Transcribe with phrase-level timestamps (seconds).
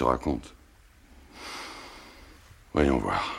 [0.00, 0.54] Te raconte.
[2.72, 3.34] Voyons voir.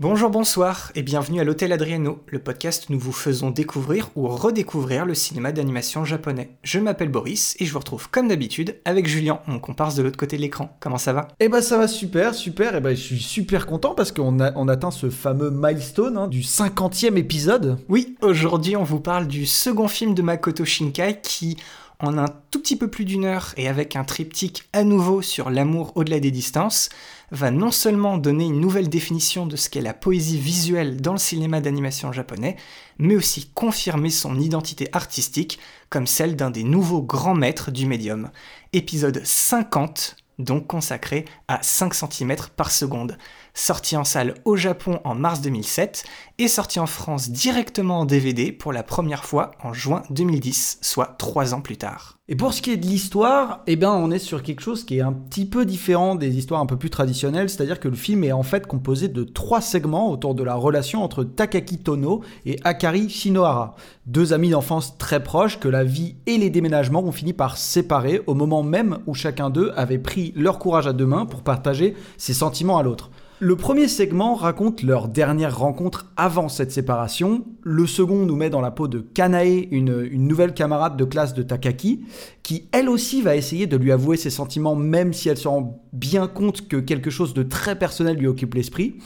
[0.00, 4.26] Bonjour, bonsoir et bienvenue à l'Hôtel Adriano, le podcast où nous vous faisons découvrir ou
[4.26, 6.50] redécouvrir le cinéma d'animation japonais.
[6.64, 10.18] Je m'appelle Boris et je vous retrouve comme d'habitude avec Julien, mon comparse de l'autre
[10.18, 10.76] côté de l'écran.
[10.80, 11.28] Comment ça va?
[11.38, 14.52] Eh ben ça va super, super, et ben je suis super content parce qu'on a,
[14.56, 17.78] on atteint ce fameux milestone hein, du 50e épisode.
[17.88, 21.56] Oui, aujourd'hui on vous parle du second film de Makoto Shinkai qui,
[21.98, 25.50] en un tout petit peu plus d'une heure et avec un triptyque à nouveau sur
[25.50, 26.90] l'amour au-delà des distances,
[27.30, 31.18] va non seulement donner une nouvelle définition de ce qu'est la poésie visuelle dans le
[31.18, 32.56] cinéma d'animation japonais,
[32.98, 35.58] mais aussi confirmer son identité artistique
[35.90, 38.30] comme celle d'un des nouveaux grands maîtres du médium.
[38.72, 43.16] Épisode 50, donc consacré à 5 cm par seconde.
[43.58, 46.04] Sorti en salle au Japon en mars 2007
[46.36, 51.14] et sorti en France directement en DVD pour la première fois en juin 2010, soit
[51.16, 52.18] 3 ans plus tard.
[52.28, 54.98] Et pour ce qui est de l'histoire, eh ben on est sur quelque chose qui
[54.98, 58.24] est un petit peu différent des histoires un peu plus traditionnelles, c'est-à-dire que le film
[58.24, 62.60] est en fait composé de trois segments autour de la relation entre Takaki Tono et
[62.62, 67.32] Akari Shinohara, deux amis d'enfance très proches que la vie et les déménagements ont fini
[67.32, 71.24] par séparer au moment même où chacun d'eux avait pris leur courage à deux mains
[71.24, 73.10] pour partager ses sentiments à l'autre.
[73.38, 77.44] Le premier segment raconte leur dernière rencontre avant cette séparation.
[77.62, 81.42] Le second nous met dans la peau de Kanae, une, nouvelle camarade de classe de
[81.42, 82.06] Takaki,
[82.42, 85.84] qui elle aussi va essayer de lui avouer ses sentiments même si elle se rend
[85.92, 88.96] bien compte que quelque chose de très personnel lui occupe l'esprit.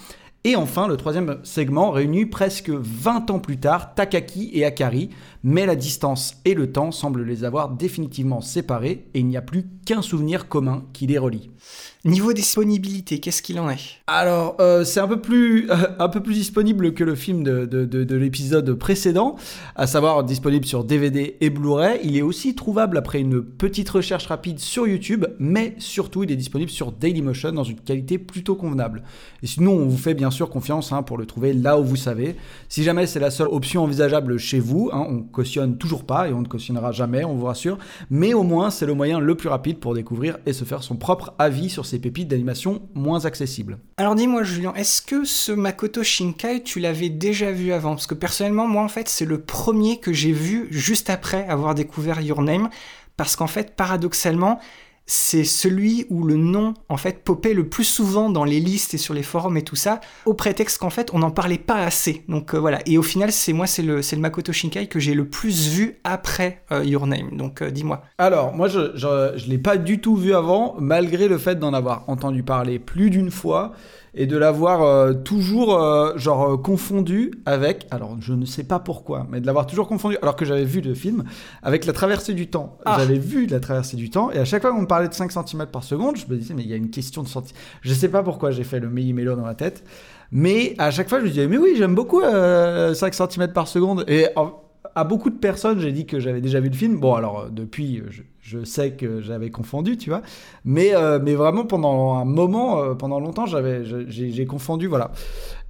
[0.44, 5.10] Et enfin, le troisième segment réunit presque 20 ans plus tard Takaki et Akari,
[5.42, 9.42] mais la distance et le temps semblent les avoir définitivement séparés et il n'y a
[9.42, 11.50] plus qu'un souvenir commun qui les relie.
[12.06, 14.00] Niveau disponibilité, qu'est-ce qu'il en est?
[14.06, 17.66] Alors, euh, c'est un peu plus euh, un peu plus disponible que le film de,
[17.66, 19.37] de, de, de l'épisode précédent,
[19.77, 22.00] à savoir disponible sur DVD et Blu-ray.
[22.03, 26.37] Il est aussi trouvable après une petite recherche rapide sur YouTube, mais surtout il est
[26.37, 29.03] disponible sur Dailymotion dans une qualité plutôt convenable.
[29.43, 31.97] Et sinon, on vous fait bien sûr confiance hein, pour le trouver là où vous
[31.97, 32.34] savez.
[32.71, 36.32] Si jamais c'est la seule option envisageable chez vous, hein, on cautionne toujours pas et
[36.32, 37.77] on ne cautionnera jamais, on vous rassure.
[38.09, 40.97] Mais au moins, c'est le moyen le plus rapide pour découvrir et se faire son
[40.97, 43.78] propre avis sur ces pépites d'animation moins accessibles.
[43.96, 47.90] Alors dis-moi Julien, est-ce que ce Makoto Shinkai, tu l'avais déjà vu avant?
[47.90, 51.74] Parce que personnellement, moi en fait, c'est le premier que j'ai vu juste après avoir
[51.74, 52.70] découvert Your Name,
[53.16, 54.60] parce qu'en fait, paradoxalement,
[55.10, 58.97] c'est celui où le nom en fait popait le plus souvent dans les listes et
[58.97, 62.22] sur les forums et tout ça, au prétexte qu'en fait on n'en parlait pas assez.
[62.28, 62.78] Donc euh, voilà.
[62.87, 65.66] Et au final, c'est moi, c'est le, c'est le Makoto Shinkai que j'ai le plus
[65.66, 67.37] vu après euh, Your Name.
[67.37, 68.03] Donc euh, dis-moi.
[68.19, 72.04] Alors moi, je, je l'ai pas du tout vu avant, malgré le fait d'en avoir
[72.06, 73.72] entendu parler plus d'une fois
[74.15, 78.78] et de l'avoir euh, toujours euh, genre euh, confondu avec alors je ne sais pas
[78.78, 81.25] pourquoi mais de l'avoir toujours confondu alors que j'avais vu le film
[81.62, 82.97] avec la traversée du temps Ah.
[82.99, 85.31] j'avais vu la traversée du temps et à chaque fois qu'on me parlait de 5
[85.31, 87.94] cm par seconde je me disais mais il y a une question de centi je
[87.94, 89.84] sais pas pourquoi j'ai fait le méli-mélo dans la tête
[90.32, 93.69] mais à chaque fois je me disais mais oui j'aime beaucoup euh, 5 cm par
[93.69, 94.54] seconde et en-
[94.94, 96.98] à beaucoup de personnes, j'ai dit que j'avais déjà vu le film.
[96.98, 98.08] Bon, alors euh, depuis, euh,
[98.41, 100.22] je, sais que j'avais confondu, tu vois.
[100.64, 105.12] Mais, euh, mais vraiment, pendant un moment, pendant longtemps, j'avais, j'ai confondu, voilà.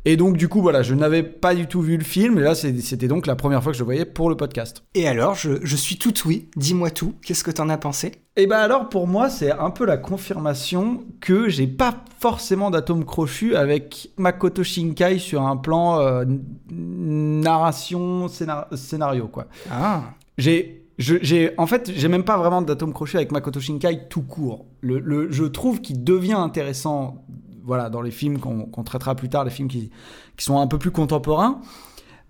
[0.06, 2.38] Et donc, du coup, voilà, je n'avais pas du tout vu le film.
[2.38, 4.83] Et là, c'était donc la première fois que je le voyais pour le podcast.
[4.94, 6.49] Et alors, je, je suis tout oui.
[6.56, 7.15] Dis-moi tout.
[7.25, 8.12] Qu'est-ce que t'en as pensé?
[8.37, 13.05] Et ben alors, pour moi, c'est un peu la confirmation que j'ai pas forcément d'atome
[13.05, 16.25] crochu avec Makoto Shinkai sur un plan euh,
[16.71, 19.47] narration, scénar- scénario, quoi.
[19.71, 20.03] Ah.
[20.38, 24.22] J'ai, je- j'ai, en fait, j'ai même pas vraiment d'atome crochet avec Makoto Shinkai tout
[24.22, 24.67] court.
[24.81, 27.25] Le, le- je trouve qu'il devient intéressant,
[27.65, 29.91] voilà, dans les films qu'on, qu'on traitera plus tard, les films qui,
[30.37, 31.61] qui sont un peu plus contemporains.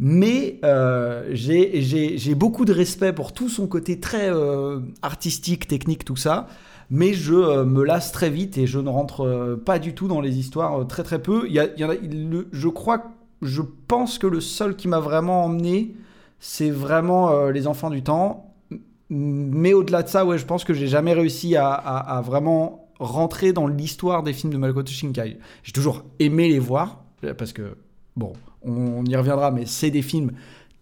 [0.03, 6.17] Mais euh, j'ai, beaucoup de respect pour tout son côté très euh, artistique, technique, tout
[6.17, 6.47] ça.
[6.89, 10.09] Mais je euh, me lasse très vite et je ne rentre euh, pas du tout
[10.09, 11.45] dans les histoires très très peu.
[11.47, 13.13] Il y a, il y a, le- je crois,
[13.43, 15.95] je pense que le seul qui m'a vraiment emmené,
[16.39, 18.55] c'est vraiment les enfants du temps.
[19.11, 23.53] Mais au-delà de ça, ouais, je pense que j'ai jamais réussi à- à vraiment rentrer
[23.53, 25.39] dans l'histoire des films de Makoto Shinkai.
[25.63, 27.03] J'ai toujours aimé les voir,
[27.39, 27.75] parce que,
[28.15, 30.33] bon, on, y reviendra, mais c'est des films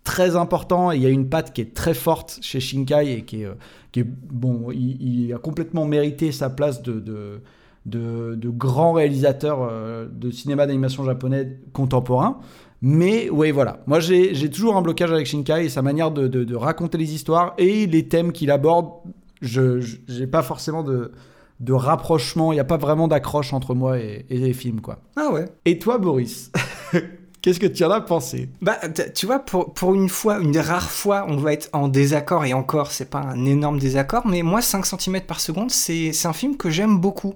[0.05, 0.91] très important.
[0.91, 3.55] Il y a une patte qui est très forte chez Shinkai et qui est, euh,
[3.93, 6.99] qui est bon, il, a complètement mérité sa place de,
[7.87, 12.41] de, de, grand réalisateur euh, de cinéma d'animation japonais contemporain.
[12.83, 13.81] Mais oui, voilà.
[13.87, 17.55] Moi, j'ai toujours un blocage avec Shinkai et sa manière de, de raconter les histoires
[17.59, 18.89] et les thèmes qu'il aborde.
[19.41, 21.13] Je n'ai pas forcément de,
[21.61, 25.01] de rapprochement, il n'y a pas vraiment d'accroche entre moi et, les films, quoi.
[25.17, 25.47] Ah ouais.
[25.65, 26.53] Et toi, Boris
[27.41, 28.49] Qu'est-ce que tu en as pensé?
[28.61, 28.79] Bah,
[29.15, 32.53] tu vois, pour, pour une fois, une rare fois, on va être en désaccord, et
[32.53, 36.57] encore, c'est pas un énorme désaccord, mais moi, 5 cm par seconde, c'est un film
[36.57, 37.35] que j'aime beaucoup.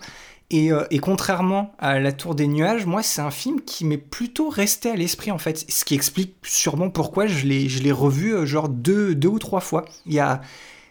[0.50, 3.96] Et, euh, et, contrairement à La Tour des Nuages, moi, c'est un film qui m'est
[3.96, 5.64] plutôt resté à l'esprit, en fait.
[5.70, 9.84] Ce qui explique sûrement pourquoi je l'ai revu, euh, genre, deux, deux ou trois fois.
[10.04, 10.42] Il y a,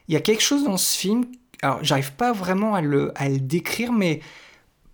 [0.08, 1.26] il y a quelque chose dans ce film
[1.62, 4.22] alors j'arrive pas vraiment à le, à le, décrire, mais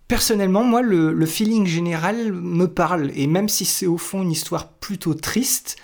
[0.08, 3.10] personnellement, moi, le, le, feeling général me parle.
[3.14, 5.76] Et même si c'est au fond une histoire plutôt triste,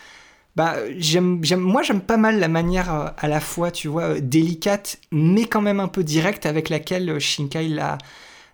[0.56, 4.98] bah, j'aime, moi, j'aime pas mal la manière euh, à la fois, tu vois, délicate,
[5.10, 7.98] mais quand même un peu directe avec laquelle Shinkai la,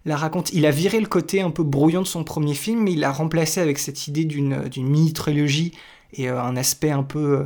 [0.06, 0.50] la raconte.
[0.52, 3.12] Il a viré le côté un peu brouillon de son premier film, mais il l'a
[3.12, 5.72] remplacé avec cette idée d'une, mini-trilogie
[6.14, 7.44] et euh, un aspect un peu,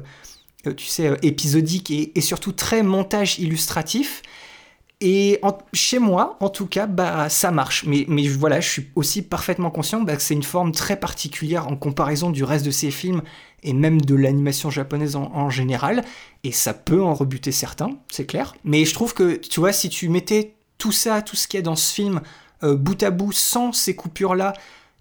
[0.66, 4.22] euh, tu sais, épisodique et, et, surtout très montage illustratif.
[5.00, 5.40] Et
[5.72, 7.84] chez moi, en tout cas, bah, ça marche.
[7.86, 11.76] Mais, voilà, je suis aussi parfaitement conscient bah, que c'est une forme très particulière en
[11.76, 13.22] comparaison du reste de ces films
[13.62, 16.04] et même de l'animation japonaise en, général.
[16.42, 18.54] Et ça peut en rebuter certains, c'est clair.
[18.64, 21.62] Mais je trouve que, tu vois, si tu mettais tout ça, tout ce qu'il y
[21.62, 22.20] a dans ce film,
[22.62, 24.54] euh, bout à bout, sans ces coupures-là,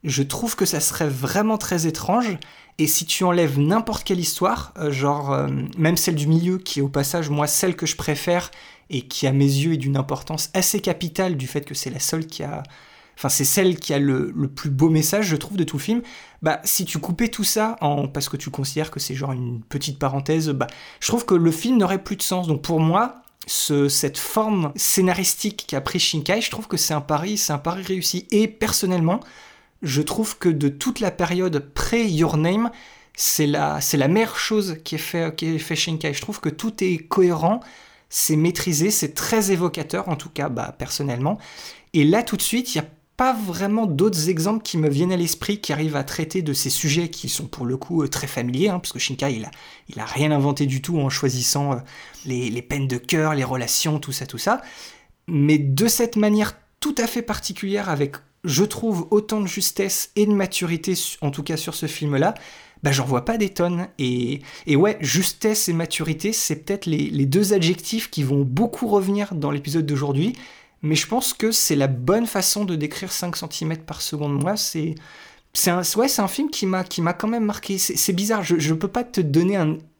[0.03, 2.37] je trouve que ça serait vraiment très étrange.
[2.79, 5.47] Et si tu enlèves n'importe quelle histoire, euh, genre euh,
[5.77, 8.51] même celle du milieu, qui est au passage, moi, celle que je préfère,
[8.89, 11.99] et qui à mes yeux est d'une importance assez capitale du fait que c'est la
[11.99, 12.63] seule qui a
[13.17, 16.01] enfin c'est celle qui a le, plus beau message je trouve de tout le film.
[16.41, 19.61] Bah si tu coupais tout ça en parce que tu considères que c'est genre une
[19.61, 20.67] petite parenthèse bah
[20.99, 22.47] je trouve que le film n'aurait plus de sens.
[22.47, 23.15] Donc pour moi
[23.45, 27.59] ce, cette forme scénaristique qu'a pris Shinkai je trouve que c'est un pari c'est un
[27.59, 28.27] pari réussi.
[28.31, 29.19] Et personnellement
[29.81, 32.71] je trouve que de toute la période pré Your Name
[33.15, 36.13] c'est la c'est la meilleure chose qui est fait qui est fait Shinkai.
[36.13, 37.59] Je trouve que tout est cohérent
[38.15, 41.39] c'est maîtrisé, c'est très évocateur, en tout cas bah, personnellement.
[41.93, 45.11] Et là, tout de suite, il n'y a pas vraiment d'autres exemples qui me viennent
[45.11, 48.07] à l'esprit qui arrivent à traiter de ces sujets qui sont pour le coup euh,
[48.07, 49.41] très familiers, hein, parce que Shinkai,
[49.89, 51.75] il a, rien inventé du tout en choisissant euh,
[52.27, 54.61] les, les peines de cœur, les relations, tout ça, tout ça.
[55.27, 60.27] Mais de cette manière tout à fait particulière, avec, je trouve, autant de justesse et
[60.27, 62.35] de maturité, en tout cas sur ce film-là,
[62.83, 63.87] bah, j'en vois pas des tonnes.
[63.97, 69.33] Et, et ouais, justesse et maturité, c'est peut-être les, deux adjectifs qui vont beaucoup revenir
[69.33, 70.33] dans l'épisode d'aujourd'hui.
[70.81, 74.41] Mais je pense que c'est la bonne façon de décrire 5 cm par seconde.
[74.41, 74.95] Moi, c'est.
[75.55, 77.77] C'est un, ouais, c'est un film qui m'a, qui m'a quand même marqué.
[77.77, 79.55] C'est, bizarre, je ne peux pas te donner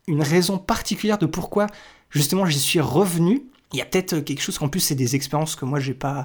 [0.08, 1.68] une raison particulière de pourquoi
[2.10, 3.44] justement j'y suis revenu.
[3.72, 6.24] Il y a peut-être quelque chose qu'en plus c'est des expériences que moi j'ai pas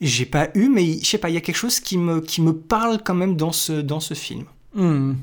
[0.00, 2.42] j'ai pas eu, mais je sais pas, il y a quelque chose qui me, qui
[2.42, 4.44] me parle quand même dans ce, dans ce film.
[4.74, 5.14] Hmm.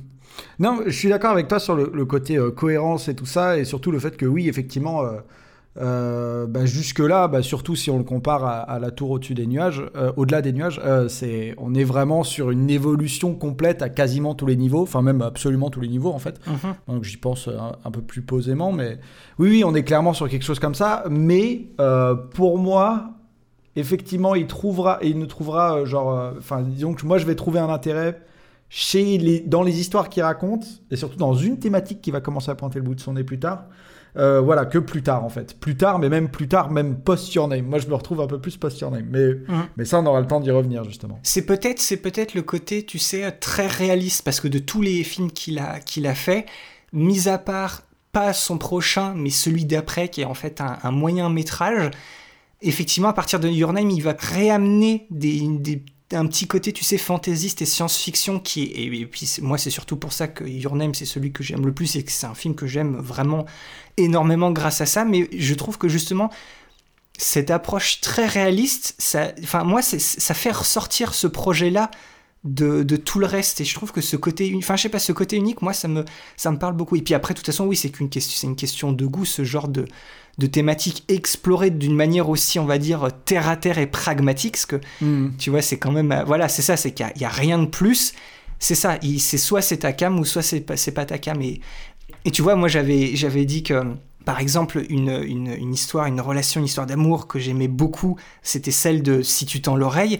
[0.59, 3.65] Non, je suis d'accord avec toi sur le, côté euh, cohérence et tout ça, et
[3.65, 5.19] surtout le fait que oui, effectivement, euh,
[5.81, 9.83] euh, bah, jusque-là, bah, surtout si on le compare à, la tour au-dessus des nuages,
[10.15, 14.55] au-delà des nuages, c'est, on est vraiment sur une évolution complète à quasiment tous les
[14.55, 16.39] niveaux, enfin même absolument tous les niveaux en fait.
[16.45, 16.75] Mhm.
[16.87, 18.99] Donc j'y pense un, peu plus posément, mais
[19.39, 21.05] oui, oui, on est clairement sur quelque chose comme ça.
[21.09, 21.67] Mais
[22.35, 23.09] pour moi,
[23.75, 27.69] effectivement, il trouvera, il ne trouvera genre, enfin disons que moi je vais trouver un
[27.69, 28.21] intérêt
[28.75, 32.49] chez les, dans les histoires qu'il raconte, et surtout dans une thématique qui va commencer
[32.49, 33.65] à pointer le bout de son nez plus tard.
[34.17, 35.59] Euh, voilà, que plus tard en fait.
[35.59, 37.67] Plus tard, mais même plus tard, même post-your name.
[37.67, 39.05] Moi, je me retrouve un peu plus post-your name.
[39.11, 39.67] Mais, mhm.
[39.77, 41.19] mais ça, on aura le temps d'y revenir justement.
[41.21, 45.03] C'est peut-être, c'est peut-être le côté, tu sais, très réaliste, parce que de tous les
[45.03, 46.47] films qu'il a, qu'il a fait,
[46.93, 51.29] mis à part pas son prochain, mais celui d'après, qui est en fait un, moyen
[51.29, 51.91] métrage,
[52.63, 56.83] effectivement, à partir de Your Name, il va réamener des, des un petit côté, tu
[56.83, 60.93] sais, fantaisiste et science-fiction qui et, puis moi c'est surtout pour ça que Your Name
[60.93, 63.45] c'est celui que j'aime le plus et que c'est un film que j'aime vraiment
[63.97, 65.05] énormément grâce à ça.
[65.05, 66.29] Mais je trouve que justement
[67.17, 71.91] cette approche très réaliste, ça, enfin moi ça fait ressortir ce projet-là
[72.43, 75.13] de, tout le reste et je trouve que ce côté enfin je sais pas ce
[75.13, 76.03] côté unique moi ça me
[76.35, 78.47] ça me parle beaucoup et puis après de toute façon oui c'est qu'une question c'est
[78.47, 79.85] une question de goût ce genre de
[80.37, 84.65] de thématiques explorées d'une manière aussi, on va dire, terre à terre et pragmatique, parce
[84.65, 85.31] que, hmm.
[85.37, 87.67] tu vois, c'est quand même, euh, voilà, c'est ça, c'est qu'il n'y a, rien de
[87.67, 88.13] plus.
[88.59, 91.39] C'est ça, c'est soit c'est ta cam ou soit c'est pas, pas ta cam.
[91.41, 91.59] Et,
[92.25, 93.83] et tu vois, moi, j'avais, j'avais dit que,
[94.25, 99.03] par exemple, une, une, histoire, une relation, une histoire d'amour que j'aimais beaucoup, c'était celle
[99.03, 100.17] de Si tu tends l'oreille.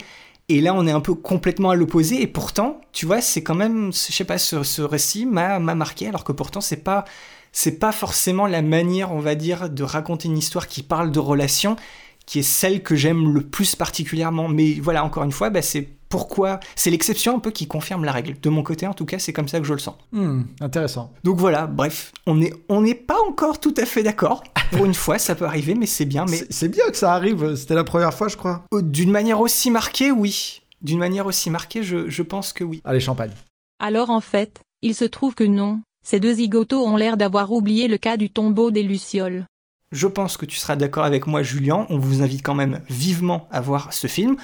[0.49, 2.21] Et là, on est un peu complètement à l'opposé.
[2.21, 6.09] Et pourtant, tu vois, c'est quand même, je sais pas, ce, ce récit m'a marqué,
[6.09, 7.05] alors que pourtant, c'est pas
[7.53, 11.19] c'est pas forcément la manière, on va dire, de raconter une histoire qui parle de
[11.19, 11.77] relations
[12.25, 14.47] qui est celle que j'aime le plus particulièrement.
[14.47, 18.11] Mais voilà, encore une fois, bah, c'est pourquoi c'est l'exception un peu qui confirme la
[18.13, 18.35] règle.
[18.41, 19.95] De mon côté, en tout cas, c'est comme ça que je le sens.
[20.13, 21.11] Hmm, intéressant.
[21.25, 24.43] Donc voilà, bref, on n'est on pas encore tout à fait d'accord.
[24.71, 26.25] Pour une fois, ça peut arriver, mais c'est bien.
[26.29, 28.63] Mais C'est- bien que ça arrive, c'était la première fois, je crois.
[28.73, 30.61] euh, d'une manière aussi marquée, oui.
[30.81, 32.81] D'une manière aussi marquée, je, je pense que oui.
[32.85, 33.31] Allez, champagne.
[33.79, 37.87] Alors en fait, il se trouve que non, ces deux zigotos ont l'air d'avoir oublié
[37.87, 39.47] le cas du tombeau des Lucioles.
[39.91, 41.85] Je pense que tu seras d'accord avec moi, Julien.
[41.89, 44.35] On vous invite quand même vivement à voir ce film.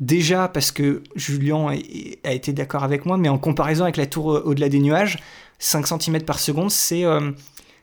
[0.00, 1.68] Déjà parce que Julien
[2.24, 5.18] a été d'accord avec moi, mais en comparaison avec la tour au-delà des nuages,
[5.58, 7.30] 5 cm par seconde, c'est euh,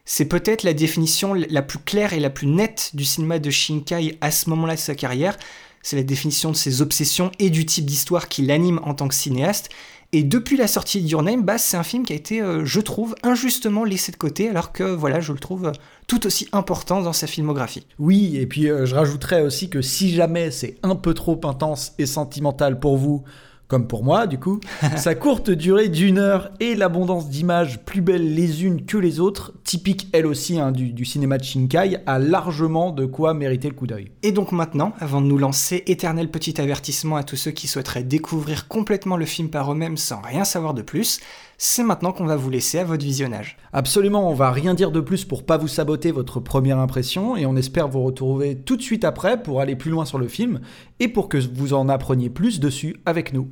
[0.06, 4.18] c'est peut-être la définition la plus claire et la plus nette du cinéma de Shinkai
[4.22, 5.38] à ce moment-là de sa carrière.
[5.82, 9.16] C'est la définition de ses obsessions et du type d'histoire qui l'anime en tant que
[9.16, 9.70] cinéaste.
[10.16, 12.64] Et depuis la sortie de Your Name, bah, c'est un film qui a été, euh,
[12.66, 15.72] je trouve, injustement laissé de côté, alors que voilà, je le trouve euh,
[16.06, 17.88] tout aussi important dans sa filmographie.
[17.98, 21.94] Oui, et puis euh, je rajouterais aussi que si jamais c'est un peu trop intense
[21.98, 23.24] et sentimental pour vous,
[23.68, 24.60] comme pour moi du coup,
[24.98, 29.54] sa courte durée d'une heure et l'abondance d'images plus belles les unes que les autres,
[29.64, 33.76] typique elle aussi hein, du, du cinéma de Shinkai, a largement de quoi mériter le
[33.76, 34.12] coup d'œil.
[34.22, 38.04] Et donc maintenant, avant de nous lancer, éternel petit avertissement à tous ceux qui souhaiteraient
[38.04, 41.20] découvrir complètement le film par eux-mêmes sans rien savoir de plus,
[41.66, 43.56] c'est maintenant qu'on va vous laisser à votre visionnage.
[43.72, 47.46] Absolument, on va rien dire de plus pour pas vous saboter votre première impression et
[47.46, 50.60] on espère vous retrouver tout de suite après pour aller plus loin sur le film
[51.00, 53.48] et pour que vous en appreniez plus dessus avec nous.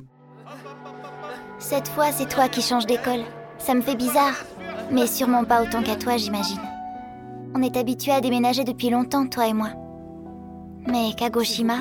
[1.58, 3.22] Cette fois, c'est toi qui changes d'école.
[3.56, 4.34] Ça me fait bizarre.
[4.90, 6.60] Mais sûrement pas autant qu'à toi, j'imagine.
[7.54, 9.70] On est habitués à déménager depuis longtemps, toi et moi.
[10.86, 11.78] Mais Kagoshima,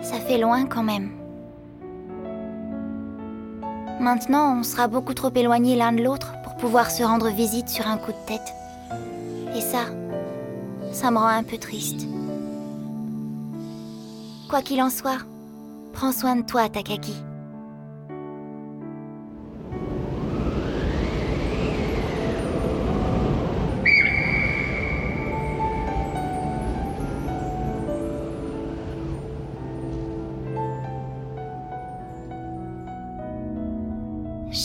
[0.00, 1.25] ça fait loin quand même.
[4.00, 7.86] Maintenant, on sera beaucoup trop éloignés l'un de l'autre pour pouvoir se rendre visite sur
[7.86, 8.54] un coup de tête.
[9.56, 9.86] Et ça,
[10.92, 12.06] ça me rend un peu triste.
[14.48, 15.18] Quoi qu'il en soit,
[15.92, 17.14] prends soin de toi, Takaki.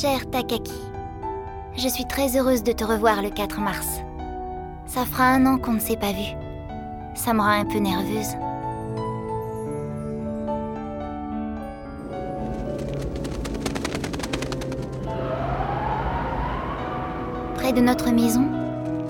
[0.01, 0.81] Cher Takaki,
[1.77, 3.99] je suis très heureuse de te revoir le 4 mars.
[4.87, 6.25] Ça fera un an qu'on ne s'est pas vu.
[7.13, 8.35] Ça me rend un peu nerveuse.
[17.57, 18.47] Près de notre maison,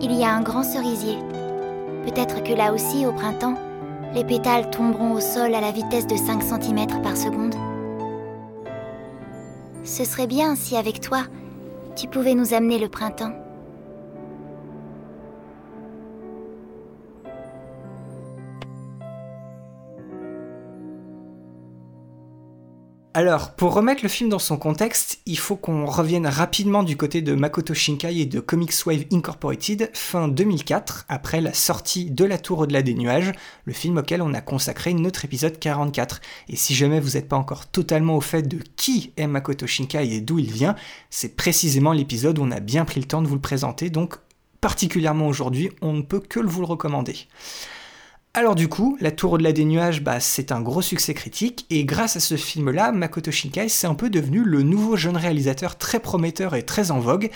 [0.02, 1.16] il y a un grand cerisier.
[2.04, 3.56] Peut-être que là aussi, au printemps,
[4.14, 7.56] les pétales tomberont au sol à la vitesse de 5 cm par seconde.
[9.92, 11.24] Ce serait bien si avec toi,
[11.98, 13.34] tu pouvais nous amener le printemps.
[23.13, 27.22] Alors, pour remettre le film dans son contexte, il faut qu'on revienne rapidement du côté
[27.22, 32.38] de Makoto Shinkai et de Comics Wave Incorporated, fin 2004, après la sortie de La
[32.38, 33.34] Tour au-delà des nuages,
[33.65, 36.22] le film auquel on a consacré notre épisode 44.
[36.48, 40.13] Et si jamais vous n'êtes pas encore totalement au fait de qui est Makoto Shinkai
[40.13, 40.75] et d'où il vient,
[41.10, 44.15] c'est précisément l'épisode où on a bien pris le temps de vous le présenter, donc
[44.62, 47.18] particulièrement aujourd'hui, on ne peut que vous le recommander.
[48.34, 51.84] Alors du coup, La Tour au-delà des nuages, bah, c'est un gros succès critique, et
[51.84, 56.00] grâce à ce film-là, Makoto Shinkai c'est un peu devenu le nouveau jeune réalisateur très
[56.00, 57.30] prometteur et très en vogue,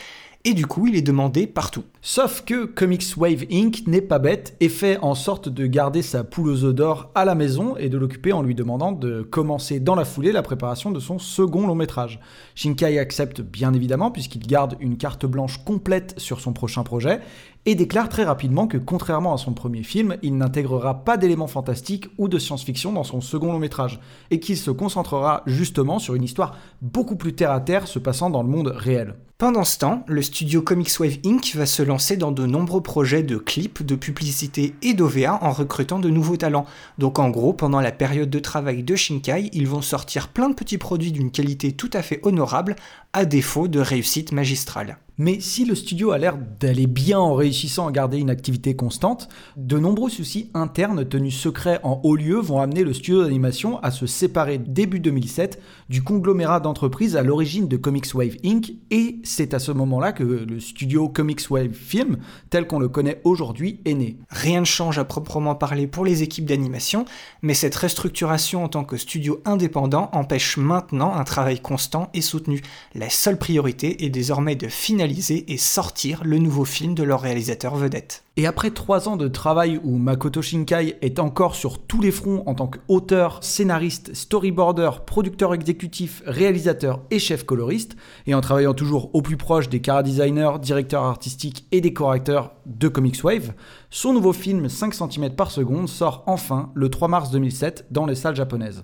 [0.46, 1.84] et du coup il est demandé partout.
[2.02, 3.86] Sauf que Comics Wave Inc.
[3.88, 7.25] n'est pas bête et fait en sorte de garder sa poule aux œufs d'or à
[7.25, 10.92] la maison et de l'occuper en lui demandant de commencer dans la foulée la préparation
[10.92, 12.22] de son second long métrage.
[12.54, 17.20] Shinkai accepte bien évidemment puisqu'il garde une carte blanche complète sur son prochain projet
[17.65, 22.07] et déclare très rapidement que contrairement à son premier film, il n'intégrera pas d'éléments fantastiques
[22.17, 24.00] ou de science-fiction dans son second long métrage
[24.31, 28.29] et qu'il se concentrera justement sur une histoire beaucoup plus terre à terre se passant
[28.29, 29.15] dans le monde réel.
[29.38, 31.55] Pendant ce temps, le studio Comics Wave Inc.
[31.55, 36.00] va se lancer dans de nombreux projets de clips, de publicité et d'OVA en recrutant
[36.00, 36.65] de nouveaux talents.
[37.00, 40.55] Donc en gros, pendant la période de travail de Shinkai, ils vont sortir plein de
[40.55, 42.77] petits produits d'une qualité tout à fait honorable,
[43.15, 44.98] à défaut de réussite magistrale.
[45.17, 49.29] Mais si le studio a l'air d'aller bien en réussissant à garder une activité constante,
[49.55, 53.91] de nombreux soucis internes tenus secrets en haut lieu vont amener le studio d'animation à
[53.91, 58.74] se séparer début 2007 du conglomérat d'entreprises à l'origine de Comics Wave Inc.
[58.91, 62.17] Et c'est à ce moment-là que le studio Comics Wave Film,
[62.50, 64.17] tel qu'on le connaît aujourd'hui, est né.
[64.29, 67.05] Rien ne change à proprement parler pour les équipes d'animation,
[67.41, 72.62] mais cette restructuration en tant que studio indépendant empêche maintenant un travail constant et soutenu.
[72.93, 77.76] La seule priorité est désormais de finaliser et sortir le nouveau film de leur réalisateur
[77.76, 78.24] vedette.
[78.38, 82.44] Et après trois ans de travail où Makoto Shinkai est encore sur tous les fronts
[82.46, 87.96] en tant qu'auteur, scénariste, storyboarder, producteur exécutif, réalisateur et chef coloriste,
[88.28, 92.88] et en travaillant toujours au plus proche des cara designers, directeurs artistiques et décorateurs de
[92.88, 93.54] Comics Wave,
[93.90, 98.16] son nouveau film 5 cm par seconde sort enfin le 3 mars 2007 dans les
[98.16, 98.84] salles japonaises.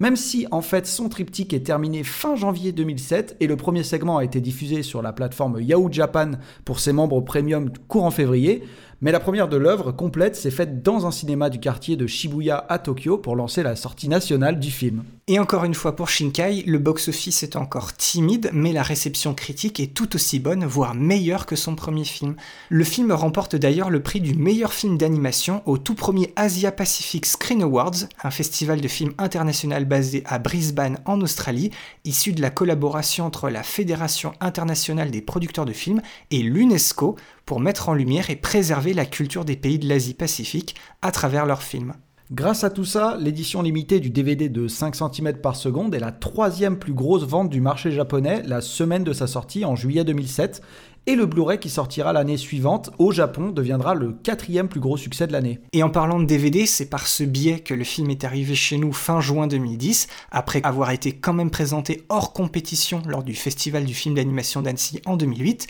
[0.00, 4.18] Même si en fait son triptyque est terminé fin janvier 2007 et le premier segment
[4.18, 6.32] a été diffusé sur la plateforme Yahoo Japan
[6.64, 8.62] pour ses membres premium courant février,
[9.00, 12.66] mais la première de l'œuvre complète s'est faite dans un cinéma du quartier de Shibuya
[12.68, 15.04] à Tokyo pour lancer la sortie nationale du film.
[15.28, 19.78] Et encore une fois pour Shinkai, le box-office est encore timide, mais la réception critique
[19.78, 22.34] est tout aussi bonne, voire meilleure que son premier film.
[22.70, 27.26] Le film remporte d'ailleurs le prix du meilleur film d'animation au tout premier Asia Pacific
[27.26, 31.70] Screen Awards, un festival de films international basé à Brisbane en Australie,
[32.04, 36.00] issu de la collaboration entre la Fédération internationale des producteurs de films
[36.30, 37.16] et l'UNESCO
[37.48, 41.62] pour mettre en lumière et préserver la culture des pays de l'Asie-Pacifique à travers leurs
[41.62, 41.94] films.
[42.30, 46.12] Grâce à tout ça, l'édition limitée du DVD de 5 cm par seconde est la
[46.12, 50.60] troisième plus grosse vente du marché japonais la semaine de sa sortie en juillet 2007,
[51.06, 55.26] et le Blu-ray qui sortira l'année suivante au Japon deviendra le quatrième plus gros succès
[55.26, 55.58] de l'année.
[55.72, 58.76] Et en parlant de DVD, c'est par ce biais que le film est arrivé chez
[58.76, 63.86] nous fin juin 2010, après avoir été quand même présenté hors compétition lors du Festival
[63.86, 65.66] du film d'animation d'Annecy en 2008.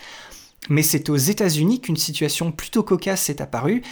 [0.69, 3.83] Mais c'est aux États-Unis qu'une situation plutôt cocasse s'est apparue.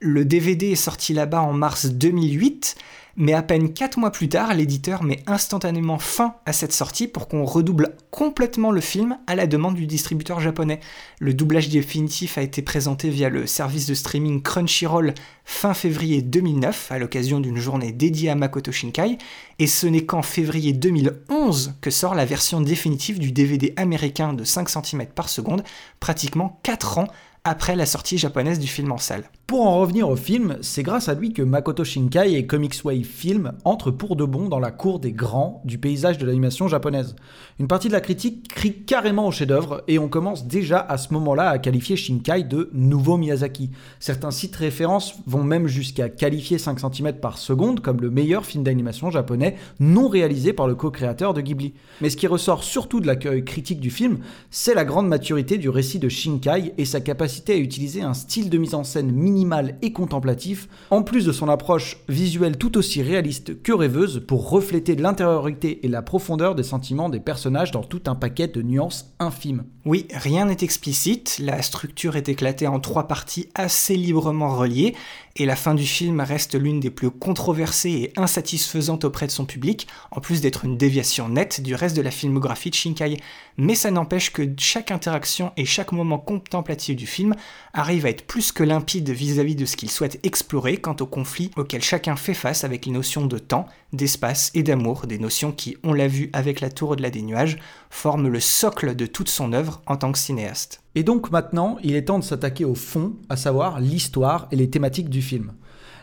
[0.00, 2.76] Le DVD est sorti là-bas en mars 2008,
[3.16, 7.28] mais à peine 4 mois plus tard, l'éditeur met instantanément fin à cette sortie pour
[7.28, 10.80] qu'on redouble complètement le film à la demande du distributeur japonais.
[11.18, 16.92] Le doublage définitif a été présenté via le service de streaming Crunchyroll fin février 2009
[16.92, 19.18] à l'occasion d'une journée dédiée à Makoto Shinkai,
[19.58, 24.44] et ce n'est qu'en février 2011 que sort la version définitive du DVD américain de
[24.44, 25.62] 5 cm par seconde,
[26.00, 27.08] pratiquement 4 ans
[27.44, 29.30] après la sortie japonaise du film en salle.
[29.46, 33.04] Pour en revenir au film, c'est grâce à lui que Makoto Shinkai et Comics Wave
[33.04, 37.14] Film entrent pour de bon dans la cour des grands du paysage de l'animation japonaise.
[37.60, 41.14] Une partie de la critique crie carrément au chef-d'œuvre et on commence déjà à ce
[41.14, 43.70] moment-là à qualifier Shinkai de nouveau Miyazaki.
[44.00, 48.64] Certains sites références vont même jusqu'à qualifier 5 cm par seconde comme le meilleur film
[48.64, 51.72] d'animation japonais non réalisé par le co-créateur de Ghibli.
[52.00, 54.18] Mais ce qui ressort surtout de l'accueil critique du film,
[54.50, 58.50] c'est la grande maturité du récit de Shinkai et sa capacité à utiliser un style
[58.50, 63.02] de mise en scène minimal et contemplatif, en plus de son approche visuelle tout aussi
[63.02, 68.00] réaliste que rêveuse pour refléter l'intériorité et la profondeur des sentiments des personnages dans tout
[68.06, 69.64] un paquet de nuances infimes.
[69.84, 74.94] Oui, rien n'est explicite, la structure est éclatée en trois parties assez librement reliées,
[75.36, 79.44] et la fin du film reste l'une des plus controversées et insatisfaisantes auprès de son
[79.44, 83.18] public, en plus d'être une déviation nette du reste de la filmographie de Shinkai.
[83.58, 87.34] Mais ça n'empêche que chaque interaction et chaque moment contemplatif du film
[87.72, 91.50] arrive à être plus que limpide vis-à-vis de ce qu'il souhaite explorer quant au conflit
[91.56, 95.76] auquel chacun fait face avec les notions de temps, d'espace et d'amour, des notions qui,
[95.82, 99.52] on l'a vu avec la tour au-delà des nuages, forment le socle de toute son
[99.54, 100.82] œuvre en tant que cinéaste.
[100.94, 104.68] Et donc maintenant, il est temps de s'attaquer au fond, à savoir l'histoire et les
[104.68, 105.52] thématiques du film.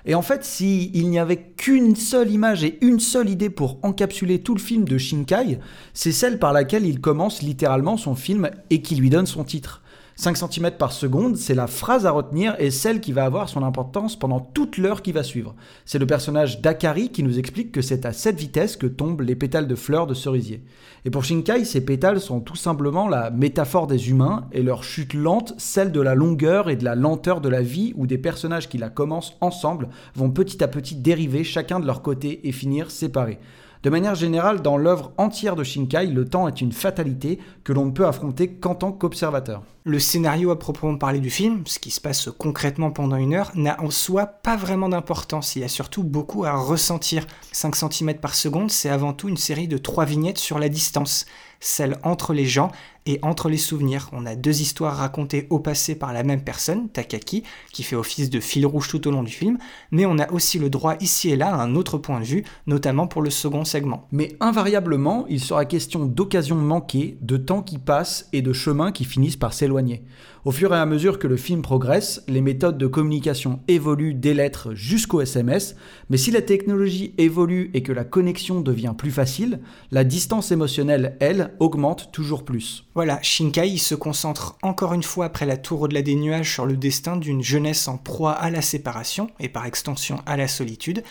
[0.05, 4.39] Et en fait, s'il n'y avait qu'une seule image et une seule idée pour encapsuler
[4.39, 5.59] tout le film de Shinkai,
[5.93, 9.82] c'est celle par laquelle il commence littéralement son film et qui lui donne son titre.
[10.15, 13.63] 5 cm par seconde, c'est la phrase à retenir et celle qui va avoir son
[13.63, 15.55] importance pendant toute l'heure qui va suivre.
[15.85, 19.35] C'est le personnage d'Akari qui nous explique que c'est à cette vitesse que tombent les
[19.35, 20.63] pétales de fleurs de cerisier.
[21.05, 25.15] Et pour Shinkai, ces pétales sont tout simplement la métaphore des humains et leur chute
[25.15, 28.69] lente, celle de la longueur et de la lenteur de la vie où des personnages
[28.69, 32.91] qui la commencent ensemble vont petit à petit dériver chacun de leur côté et finir
[32.91, 33.39] séparés.
[33.83, 37.87] De manière générale, dans l'œuvre entière de Shinkai, le temps est une fatalité que l'on
[37.87, 39.61] ne peut affronter qu'en tant qu'observateur.
[39.83, 43.51] Le scénario à proprement parler du film, ce qui se passe concrètement pendant une heure,
[43.55, 45.57] n'a en soi pas vraiment d'importance.
[45.57, 47.27] Il y a surtout beaucoup à ressentir.
[47.51, 51.25] 5 cm par seconde, c'est avant tout une série de trois vignettes sur la distance
[51.63, 52.71] celle entre les gens
[53.05, 54.09] et entre les souvenirs.
[54.11, 58.29] On a deux histoires racontées au passé par la même personne, Takaki, qui fait office
[58.29, 59.57] de fil rouge tout au long du film,
[59.91, 62.43] mais on a aussi le droit ici et là à un autre point de vue,
[62.67, 64.07] notamment pour le second segment.
[64.11, 69.05] Mais invariablement, il sera question d'occasions manquées, de temps qui passe et de chemins qui
[69.05, 70.03] finissent par s'éloigner.
[70.45, 74.33] Au fur et à mesure que le film progresse, les méthodes de communication évoluent des
[74.33, 75.77] lettres jusqu'au SMS,
[76.09, 81.15] mais si la technologie évolue et que la connexion devient plus facile, la distance émotionnelle,
[81.21, 82.85] elle, augmente toujours plus.
[82.93, 86.75] Voilà, Shinkai se concentre encore une fois après la tour au-delà des nuages sur le
[86.75, 91.03] destin d'une jeunesse en proie à la séparation et par extension à la solitude,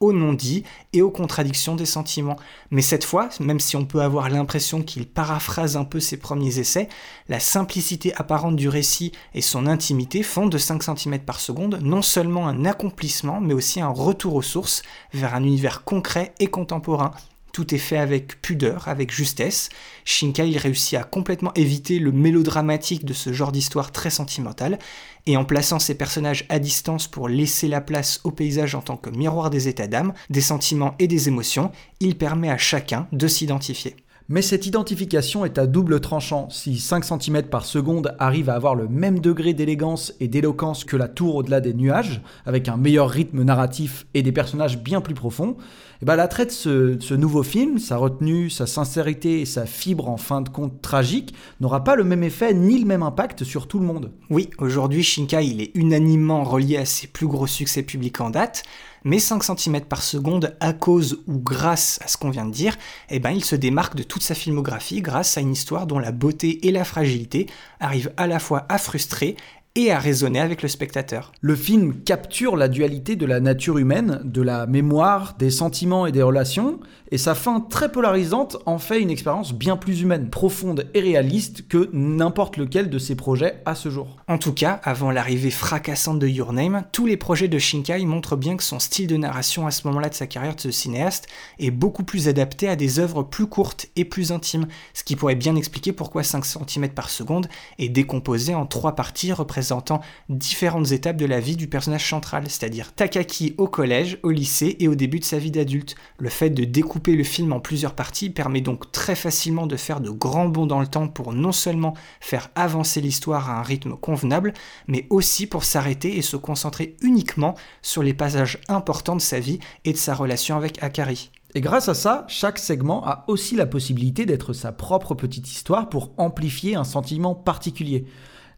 [0.00, 2.36] au non-dit et aux contradictions des sentiments.
[2.70, 6.58] Mais cette fois, même si on peut avoir l'impression qu'il paraphrase un peu ses premiers
[6.58, 6.88] essais,
[7.28, 12.02] la simplicité apparente du récit et son intimité font de 5 cm par seconde non
[12.02, 14.82] seulement un accomplissement, mais aussi un retour aux sources
[15.12, 17.12] vers un univers concret et contemporain,
[17.52, 19.68] tout est fait avec pudeur, avec justesse.
[20.04, 24.78] Shinkai réussit à complètement éviter le mélodramatique de ce genre d'histoire très sentimentale,
[25.26, 28.96] et en plaçant ses personnages à distance pour laisser la place au paysage en tant
[28.96, 33.28] que miroir des états d'âme, des sentiments et des émotions, il permet à chacun de
[33.28, 33.96] s'identifier.
[34.32, 36.48] Mais cette identification est à double tranchant.
[36.50, 40.96] Si 5 cm par seconde arrive à avoir le même degré d'élégance et d'éloquence que
[40.96, 45.14] la tour au-delà des nuages, avec un meilleur rythme narratif et des personnages bien plus
[45.14, 45.56] profonds,
[46.00, 50.08] eh ben l'attrait de ce, ce, nouveau film, sa retenue, sa sincérité et sa fibre
[50.08, 53.66] en fin de compte tragique, n'aura pas le même effet ni le même impact sur
[53.66, 54.12] tout le monde.
[54.30, 58.62] Oui, aujourd'hui Shinkai il est unanimement relié à ses plus gros succès publics en date,
[59.04, 62.76] mais 5 cm par seconde à cause ou grâce à ce qu'on vient de dire,
[63.08, 66.12] eh ben il se démarque de toute sa filmographie grâce à une histoire dont la
[66.12, 67.46] beauté et la fragilité
[67.80, 69.36] arrivent à la fois à frustrer
[69.76, 71.32] et à raisonner avec le spectateur.
[71.40, 76.12] Le film capture la dualité de la nature humaine, de la mémoire, des sentiments et
[76.12, 76.80] des relations,
[77.12, 81.66] et sa fin très polarisante en fait une expérience bien plus humaine, profonde et réaliste
[81.66, 84.16] que n'importe lequel de ses projets à ce jour.
[84.28, 88.36] En tout cas, avant l'arrivée fracassante de Your Name, tous les projets de Shinkai montrent
[88.36, 91.26] bien que son style de narration à ce moment-là de sa carrière de cinéaste
[91.58, 95.34] est beaucoup plus adapté à des œuvres plus courtes et plus intimes, ce qui pourrait
[95.34, 101.16] bien expliquer pourquoi 5 cm par seconde est décomposé en trois parties représentant différentes étapes
[101.16, 105.18] de la vie du personnage central, c'est-à-dire Takaki au collège, au lycée et au début
[105.18, 105.96] de sa vie d'adulte.
[106.18, 110.00] Le fait de découper le film en plusieurs parties permet donc très facilement de faire
[110.00, 113.96] de grands bonds dans le temps pour non seulement faire avancer l'histoire à un rythme
[113.96, 114.52] convenable,
[114.86, 119.60] mais aussi pour s'arrêter et se concentrer uniquement sur les passages importants de sa vie
[119.84, 121.30] et de sa relation avec Akari.
[121.54, 125.88] Et grâce à ça, chaque segment a aussi la possibilité d'être sa propre petite histoire
[125.88, 128.06] pour amplifier un sentiment particulier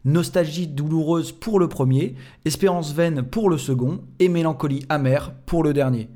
[0.05, 5.73] nostalgie douloureuse pour le premier, espérance vaine pour le second et mélancolie amère pour le
[5.73, 6.09] dernier.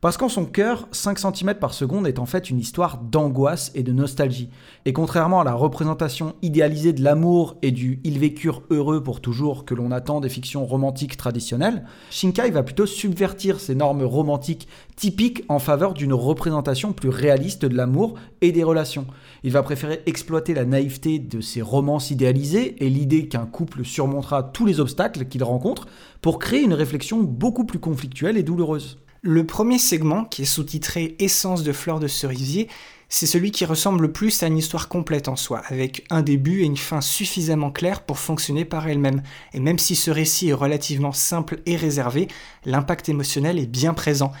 [0.00, 3.82] Parce qu'en son cœur, 5 cm par seconde est en fait une histoire d'angoisse et
[3.82, 4.48] de nostalgie.
[4.86, 9.66] Et contrairement à la représentation idéalisée de l'amour et du ils vécurent heureux pour toujours
[9.66, 15.44] que l'on attend des fictions romantiques traditionnelles, Shinkai va plutôt subvertir ces normes romantiques typiques
[15.50, 19.06] en faveur d'une représentation plus réaliste de l'amour et des relations.
[19.42, 24.44] Il va préférer exploiter la naïveté de ces romances idéalisées et l'idée qu'un couple surmontera
[24.44, 25.88] tous les obstacles qu'il rencontre
[26.22, 28.96] pour créer une réflexion beaucoup plus conflictuelle et douloureuse.
[29.22, 32.68] Le premier segment, qui est sous-titré Essence de fleurs de cerisier,
[33.10, 36.62] c'est celui qui ressemble le plus à une histoire complète en soi, avec un début
[36.62, 39.22] et une fin suffisamment clairs pour fonctionner par elle-même.
[39.52, 42.28] Et même si ce récit est relativement simple et réservé,
[42.64, 44.32] l'impact émotionnel est bien présent.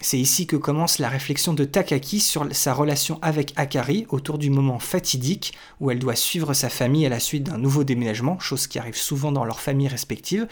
[0.00, 4.48] C'est ici que commence la réflexion de Takaki sur sa relation avec Akari autour du
[4.48, 8.68] moment fatidique où elle doit suivre sa famille à la suite d'un nouveau déménagement, chose
[8.68, 10.46] qui arrive souvent dans leurs familles respectives.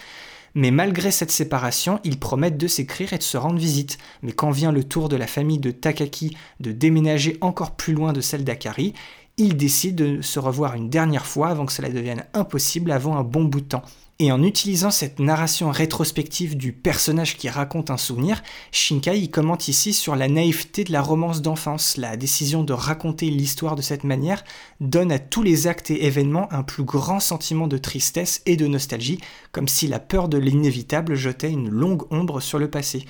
[0.59, 3.97] Mais malgré cette séparation, ils promettent de s'écrire et de se rendre visite.
[4.25, 8.13] Mais quand vient le tour de la famille de Takaki de déménager encore plus loin
[8.13, 8.93] de celle d'Akari,
[9.37, 13.23] ils décident de se revoir une dernière fois avant que cela devienne impossible avant un
[13.23, 13.85] bon bout de temps.
[14.21, 19.93] Et en utilisant cette narration rétrospective du personnage qui raconte un souvenir, Shinkai commente ici
[19.93, 21.97] sur la naïveté de la romance d'enfance.
[21.97, 24.43] La décision de raconter l'histoire de cette manière
[24.81, 28.67] donne à tous les actes et événements un plus grand sentiment de tristesse et de
[28.67, 29.21] nostalgie,
[29.53, 33.05] comme si la peur de l'inévitable jetait une longue ombre sur le passé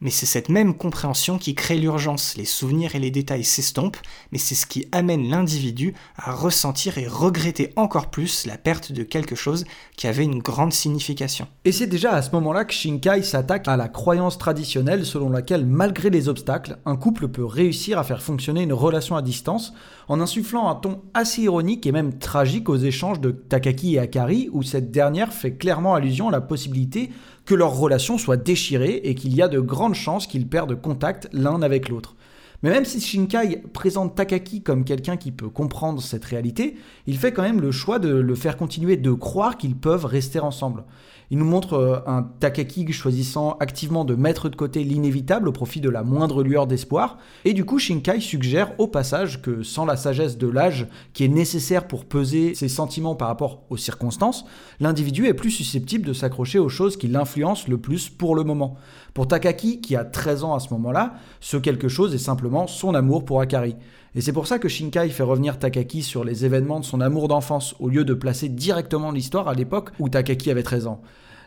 [0.00, 2.36] mais c'est cette même compréhension qui crée l'urgence.
[2.36, 3.98] Les souvenirs et les détails s'estompent,
[4.32, 9.02] mais c'est ce qui amène l'individu à ressentir et regretter encore plus la perte de
[9.02, 9.64] quelque chose
[9.96, 11.48] qui avait une grande signification.
[11.64, 15.66] Et c'est déjà à ce moment-là que Shinkai s'attaque à la croyance traditionnelle selon laquelle,
[15.66, 19.72] malgré les obstacles, un couple peut réussir à faire fonctionner une relation à distance
[20.08, 24.48] en insufflant un ton assez ironique et même tragique aux échanges de Takaki et Akari,
[24.52, 27.10] où cette dernière fait clairement allusion à la possibilité
[27.46, 31.28] que leur relation soit déchirée et qu'il y a de grandes chances qu'ils perdent contact
[31.32, 32.16] l'un avec l'autre.
[32.66, 36.76] Mais même si Shinkai présente Takaki comme quelqu'un qui peut comprendre cette réalité,
[37.06, 40.40] il fait quand même le choix de le faire continuer de croire qu'ils peuvent rester
[40.40, 40.82] ensemble.
[41.30, 45.80] Il nous montre euh, un Takaki choisissant activement de mettre de côté l'inévitable au profit
[45.80, 49.96] de la moindre lueur d'espoir, et du coup Shinkai suggère au passage que sans la
[49.96, 54.44] sagesse de l'âge qui est nécessaire pour peser ses sentiments par rapport aux circonstances,
[54.80, 58.76] l'individu est plus susceptible de s'accrocher aux choses qui l'influencent le plus pour le moment.
[59.16, 62.94] Pour Takaki, qui a 13 ans à ce moment-là, ce quelque chose est simplement son
[62.94, 63.74] amour pour Akari.
[64.14, 67.26] Et c'est pour ça que Shinkai fait revenir Takaki sur les événements de son amour
[67.26, 71.00] d'enfance, au lieu de placer directement l'histoire à l'époque où Takaki avait 13 ans.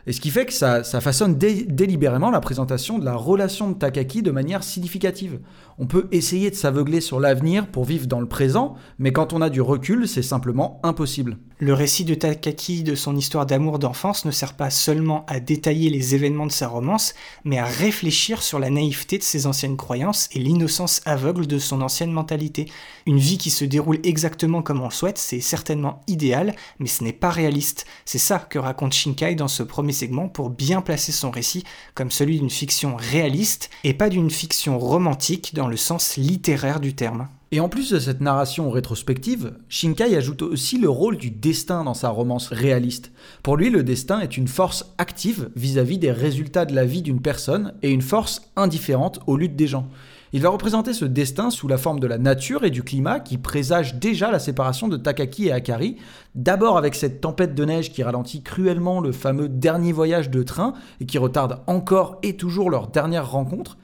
[0.08, 3.74] Et ce qui fait que ça, façonne dé- délibérément la présentation de la relation de
[3.74, 5.38] Takaki de manière significative.
[5.78, 9.42] On peut essayer de s'aveugler sur l'avenir pour vivre dans le présent, mais quand on
[9.42, 11.36] a du recul, c'est simplement impossible.
[11.62, 15.90] Le récit de Takaki de son histoire d'amour d'enfance ne sert pas seulement à détailler
[15.90, 20.30] les événements de sa romance, mais à réfléchir sur la naïveté de ses anciennes croyances
[20.32, 22.72] et l'innocence aveugle de son ancienne mentalité.
[23.04, 27.04] Une vie qui se déroule exactement comme on le souhaite, c'est certainement idéal, mais ce
[27.04, 27.84] n'est pas réaliste.
[28.06, 32.10] C'est ça que raconte Shinkai dans ce premier segment pour bien placer son récit comme
[32.10, 37.28] celui d'une fiction réaliste et pas d'une fiction romantique dans le sens littéraire du terme.
[37.52, 41.94] Et en plus de cette narration rétrospective, Shinkai ajoute aussi le rôle du destin dans
[41.94, 43.10] sa romance réaliste.
[43.42, 47.20] Pour lui, le destin est une force active vis-à-vis des résultats de la vie d'une
[47.20, 49.88] personne et une force indifférente aux luttes des gens.
[50.32, 53.36] Il va représenter ce destin sous la forme de la nature et du climat qui
[53.36, 55.96] présage déjà la séparation de Takaki et Akari,
[56.36, 60.74] d'abord avec cette tempête de neige qui ralentit cruellement le fameux dernier voyage de train
[61.00, 63.76] et qui retarde encore et toujours leur dernière rencontre,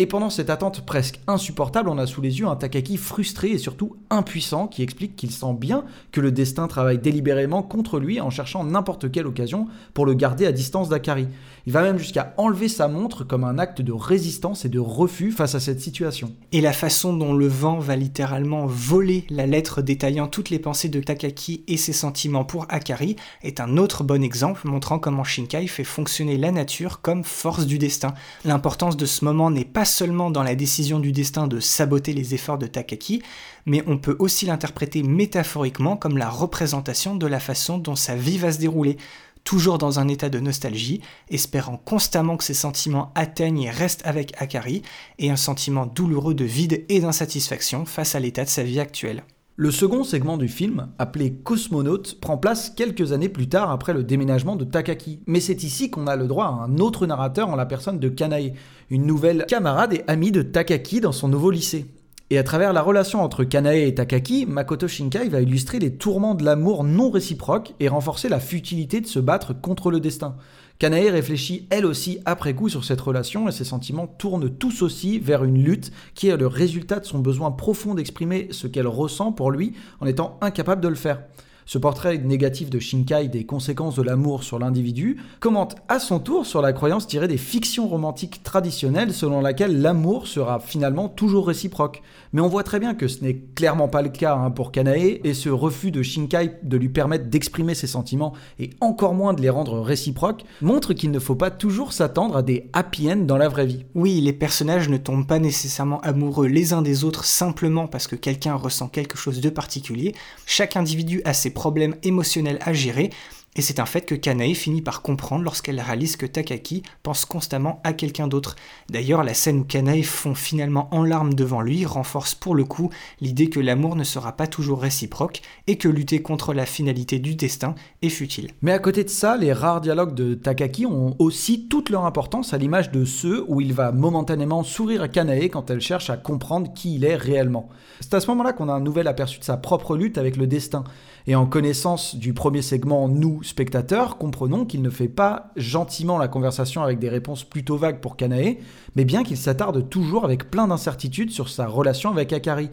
[0.00, 3.58] et pendant cette attente presque insupportable, on a sous les yeux un Takaki frustré et
[3.58, 8.30] surtout impuissant qui explique qu'il sent bien que le destin travaille délibérément contre lui en
[8.30, 11.28] cherchant n'importe quelle occasion pour le garder à distance d'Akari.
[11.66, 15.32] Il va même jusqu'à enlever sa montre comme un acte de résistance et de refus
[15.32, 16.34] face à cette situation.
[16.52, 20.88] Et la façon dont le vent va littéralement voler la lettre détaillant toutes les pensées
[20.88, 25.66] de Takaki et ses sentiments pour Akari est un autre bon exemple montrant comment Shinkai
[25.66, 28.14] fait fonctionner la nature comme force du destin.
[28.46, 32.34] L'importance de ce moment n'est pas seulement dans la décision du destin de saboter les
[32.34, 33.22] efforts de Takaki,
[33.66, 38.38] mais on peut aussi l'interpréter métaphoriquement comme la représentation de la façon dont sa vie
[38.38, 38.96] va se dérouler
[39.44, 44.32] toujours dans un état de nostalgie, espérant constamment que ses sentiments atteignent et restent avec
[44.40, 44.82] Akari,
[45.18, 49.24] et un sentiment douloureux de vide et d'insatisfaction face à l'état de sa vie actuelle.
[49.62, 54.02] Le second segment du film, appelé Cosmonaute, prend place quelques années plus tard après le
[54.02, 55.20] déménagement de Takaki.
[55.26, 58.08] Mais c'est ici qu'on a le droit à un autre narrateur en la personne de
[58.08, 58.54] Kanae,
[58.88, 61.84] une nouvelle camarade et amie de Takaki dans son nouveau lycée.
[62.30, 66.34] Et à travers la relation entre Kanae et Takaki, Makoto Shinkai va illustrer les tourments
[66.34, 70.36] de l'amour non réciproque et renforcer la futilité de se battre contre le destin.
[70.80, 75.18] Kanae réfléchit elle aussi après coup sur cette relation et ses sentiments tournent tous aussi
[75.18, 79.30] vers une lutte qui est le résultat de son besoin profond d'exprimer ce qu'elle ressent
[79.30, 81.20] pour lui en étant incapable de le faire.
[81.66, 86.46] Ce portrait négatif de Shinkai des conséquences de l'amour sur l'individu commente à son tour
[86.46, 92.02] sur la croyance tirée des fictions romantiques traditionnelles selon laquelle l'amour sera finalement toujours réciproque.
[92.32, 95.20] Mais on voit très bien que ce n'est clairement pas le cas hein, pour Kanae
[95.24, 99.42] et ce refus de Shinkai de lui permettre d'exprimer ses sentiments et encore moins de
[99.42, 103.36] les rendre réciproques montre qu'il ne faut pas toujours s'attendre à des happy end dans
[103.36, 103.84] la vraie vie.
[103.94, 108.16] Oui, les personnages ne tombent pas nécessairement amoureux les uns des autres simplement parce que
[108.16, 110.14] quelqu'un ressent quelque chose de particulier.
[110.46, 113.10] Chaque individu a ses problèmes émotionnels à gérer.
[113.56, 117.80] Et c'est un fait que Kanae finit par comprendre lorsqu'elle réalise que Takaki pense constamment
[117.82, 118.54] à quelqu'un d'autre.
[118.90, 122.90] D'ailleurs, la scène où Kanae fond finalement en larmes devant lui renforce pour le coup
[123.20, 127.34] l'idée que l'amour ne sera pas toujours réciproque et que lutter contre la finalité du
[127.34, 128.52] destin est futile.
[128.62, 132.54] Mais à côté de ça, les rares dialogues de Takaki ont aussi toute leur importance
[132.54, 136.16] à l'image de ceux où il va momentanément sourire à Kanae quand elle cherche à
[136.16, 137.68] comprendre qui il est réellement.
[138.00, 140.46] C'est à ce moment-là qu'on a un nouvel aperçu de sa propre lutte avec le
[140.46, 140.84] destin.
[141.26, 143.06] Et en connaissance du premier segment,
[143.40, 148.00] nous, spectateurs, comprenons qu'il ne fait pas gentiment la conversation avec des réponses plutôt vagues
[148.00, 148.58] pour Kanae,
[148.96, 152.70] mais bien qu'il s'attarde toujours avec plein d'incertitudes sur sa relation avec Akari.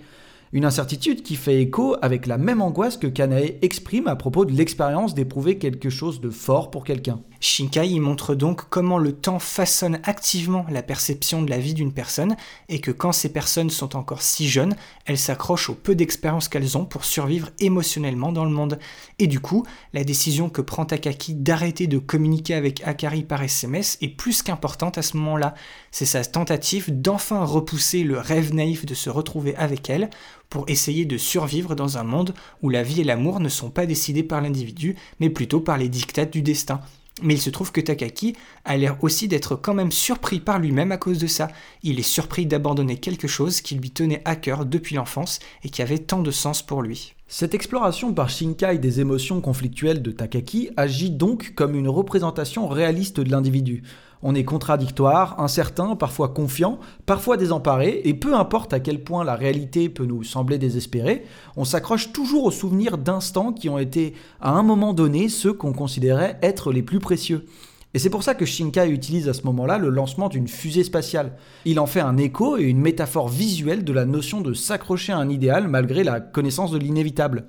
[0.53, 4.53] Une incertitude qui fait écho avec la même angoisse que Kanae exprime à propos de
[4.53, 7.19] l'expérience d'éprouver quelque chose de fort pour quelqu'un.
[7.39, 11.93] Shinkai y montre donc comment le temps façonne activement la perception de la vie d'une
[11.93, 12.35] personne
[12.69, 16.77] et que quand ces personnes sont encore si jeunes, elles s'accrochent au peu d'expérience qu'elles
[16.77, 18.79] ont pour survivre émotionnellement dans le monde.
[19.19, 23.97] Et du coup, la décision que prend Takaki d'arrêter de communiquer avec Akari par SMS
[24.01, 25.53] est plus qu'importante à ce moment-là.
[25.91, 30.09] C'est sa tentative d'enfin repousser le rêve naïf de se retrouver avec elle
[30.49, 33.85] pour essayer de survivre dans un monde où la vie et l'amour ne sont pas
[33.85, 36.81] décidés par l'individu, mais plutôt par les dictats du destin.
[37.23, 40.91] Mais il se trouve que Takaki a l'air aussi d'être quand même surpris par lui-même
[40.91, 41.47] à cause de ça.
[41.81, 45.81] Il est surpris d'abandonner quelque chose qui lui tenait à cœur depuis l'enfance et qui
[45.81, 47.15] avait tant de sens pour lui.
[47.27, 53.19] Cette exploration par Shinkai des émotions conflictuelles de Takaki agit donc comme une représentation réaliste
[53.19, 53.83] de l'individu.
[54.23, 59.35] On est contradictoire, incertain, parfois confiant, parfois désemparé, et peu importe à quel point la
[59.35, 61.23] réalité peut nous sembler désespérée,
[61.55, 65.73] on s'accroche toujours aux souvenirs d'instants qui ont été, à un moment donné, ceux qu'on
[65.73, 67.45] considérait être les plus précieux.
[67.93, 71.33] Et c'est pour ça que Shinkai utilise à ce moment-là le lancement d'une fusée spatiale.
[71.65, 75.17] Il en fait un écho et une métaphore visuelle de la notion de s'accrocher à
[75.17, 77.45] un idéal malgré la connaissance de l'inévitable.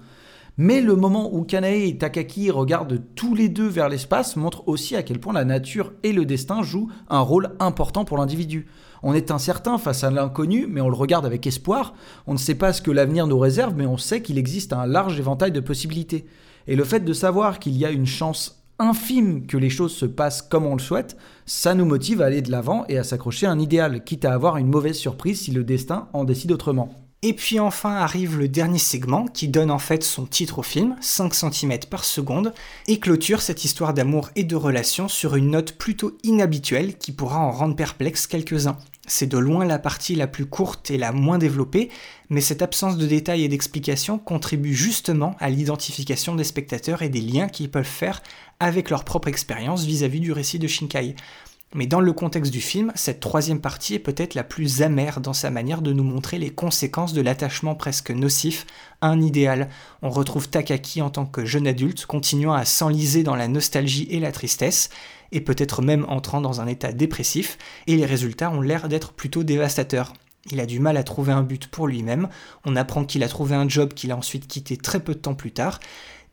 [0.61, 4.97] Mais le moment où Kanae et Takaki regardent tous les deux vers l'espace montre aussi
[4.97, 8.67] à quel point la nature et le destin jouent un rôle important pour l'individu.
[9.05, 11.95] On est incertain face à l'inconnu, mais on le regarde avec espoir.
[12.27, 14.85] On ne sait pas ce que l'avenir nous réserve, mais on sait qu'il existe un
[14.85, 16.27] large éventail de possibilités.
[16.67, 20.07] Et le fait de savoir qu'il y a une chance infime que les choses se
[20.07, 21.17] passent comme on le souhaite,
[21.47, 24.35] ça nous motive à aller de l'avant et à s'accrocher à un idéal, quitte à
[24.35, 27.08] avoir une mauvaise surprise si le destin en décide autrement.
[27.23, 30.95] Et puis enfin arrive le dernier segment qui donne en fait son titre au film,
[31.01, 32.55] 5 cm par seconde,
[32.87, 37.41] et clôture cette histoire d'amour et de relation sur une note plutôt inhabituelle qui pourra
[37.41, 38.79] en rendre perplexe quelques-uns.
[39.09, 41.89] C'est de loin la partie la plus courte et la moins développée,
[42.31, 47.23] mais cette absence de détails et d'explications contribue justement à l'identification des spectateurs et des
[47.23, 48.23] liens qu'ils peuvent faire
[48.61, 51.17] avec leur propre expérience vis-à-vis du récit de Shinkai.
[51.75, 55.35] Mais dans le contexte du film, cette troisième partie est peut-être la plus amère dans
[55.35, 58.67] sa manière de nous montrer les conséquences de l'attachement presque nocif
[59.03, 59.69] à un idéal.
[60.01, 64.19] On retrouve Takaki en tant que jeune adulte, continuant à s'enliser dans la nostalgie et
[64.19, 64.89] la tristesse,
[65.31, 69.45] et peut-être même entrant dans un état dépressif, et les résultats ont l'air d'être plutôt
[69.45, 70.15] dévastateurs.
[70.51, 72.31] Il a du mal à trouver un but pour lui-même,
[72.65, 75.35] on apprend qu'il a trouvé un job qu'il a ensuite quitté très peu de temps
[75.35, 75.81] plus tard,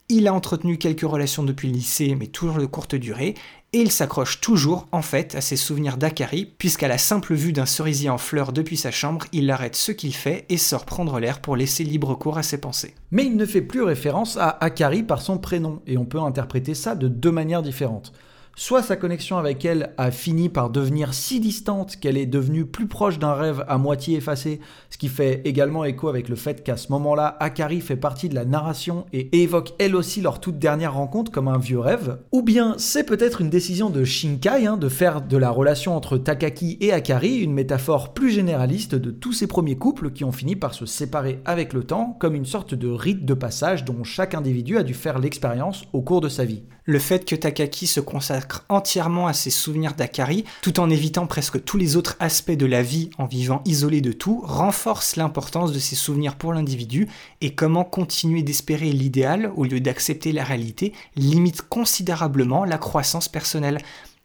[0.07, 3.33] il a entretenu quelques relations depuis le lycée, mais toujours de courte durée,
[3.75, 7.65] et il s'accroche toujours, en fait, à ses souvenirs d'Akari, puisqu'à la simple vue d'un
[7.65, 11.41] cerisier en fleurs depuis sa chambre, il arrête ce qu'il fait et sort prendre l'air
[11.41, 12.95] pour laisser libre cours à ses pensées.
[13.11, 16.73] Mais il ne fait plus référence à Akari par son prénom, et on peut interpréter
[16.73, 18.13] ça de deux manières différentes.
[18.57, 22.87] Soit sa connexion avec elle a fini par devenir si distante qu'elle est devenue plus
[22.87, 26.77] proche d'un rêve à moitié effacé, ce qui fait également écho avec le fait qu'à
[26.77, 30.93] ce moment-là, Akari fait partie de la narration et évoque elle aussi leur toute dernière
[30.93, 32.19] rencontre comme un vieux rêve.
[32.31, 36.17] Ou bien c'est peut-être une décision de Shinkai hein, de faire de la relation entre
[36.17, 40.55] Takaki et Akari une métaphore plus généraliste de tous ces premiers couples qui ont fini
[40.55, 44.33] par se séparer avec le temps, comme une sorte de rite de passage dont chaque
[44.33, 46.63] individu a dû faire l'expérience au cours de sa vie.
[46.87, 51.63] Le fait que Takaki se consacre entièrement à ses souvenirs d'Akari, tout en évitant presque
[51.63, 55.79] tous les autres aspects de la vie en vivant isolé de tout, renforce l'importance de
[55.79, 57.07] ses souvenirs pour l'individu
[57.41, 63.79] et comment continuer d'espérer l'idéal au lieu d'accepter la réalité limite considérablement la croissance personnelle.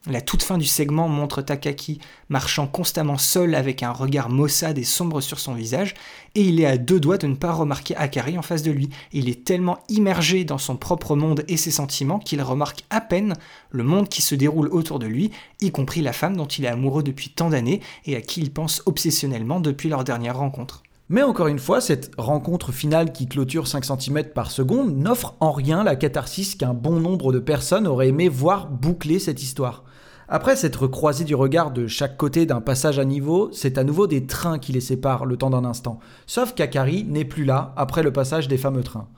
[0.06, 4.82] La toute fin du segment montre Takaki marchant constamment seul avec un regard maussade et
[4.82, 5.92] sombre sur son visage,
[6.34, 8.88] et il est à deux doigts de ne pas remarquer Akari en face de lui.
[9.12, 13.34] Il est tellement immergé dans son propre monde et ses sentiments qu'il remarque à peine
[13.68, 16.68] le monde qui se déroule autour de lui, y compris la femme dont il est
[16.68, 20.82] amoureux depuis tant d'années et à qui il pense obsessionnellement depuis leur dernière rencontre.
[21.10, 25.52] Mais encore une fois, cette rencontre finale qui clôture 5 cm par seconde n'offre en
[25.52, 29.84] rien la catharsis qu'un bon nombre de personnes auraient aimé voir boucler cette histoire.
[30.32, 34.06] Après s'être croisé du regard de chaque côté d'un passage à niveau, c'est à nouveau
[34.06, 35.98] des trains qui les séparent le temps d'un instant.
[36.28, 39.08] Sauf qu'Akari n'est plus là après le passage des fameux trains.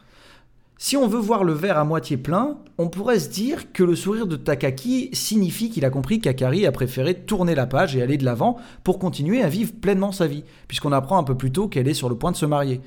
[0.78, 3.94] Si on veut voir le verre à moitié plein, on pourrait se dire que le
[3.94, 8.16] sourire de Takaki signifie qu'il a compris qu'Akari a préféré tourner la page et aller
[8.16, 11.68] de l'avant pour continuer à vivre pleinement sa vie, puisqu'on apprend un peu plus tôt
[11.68, 12.80] qu'elle est sur le point de se marier.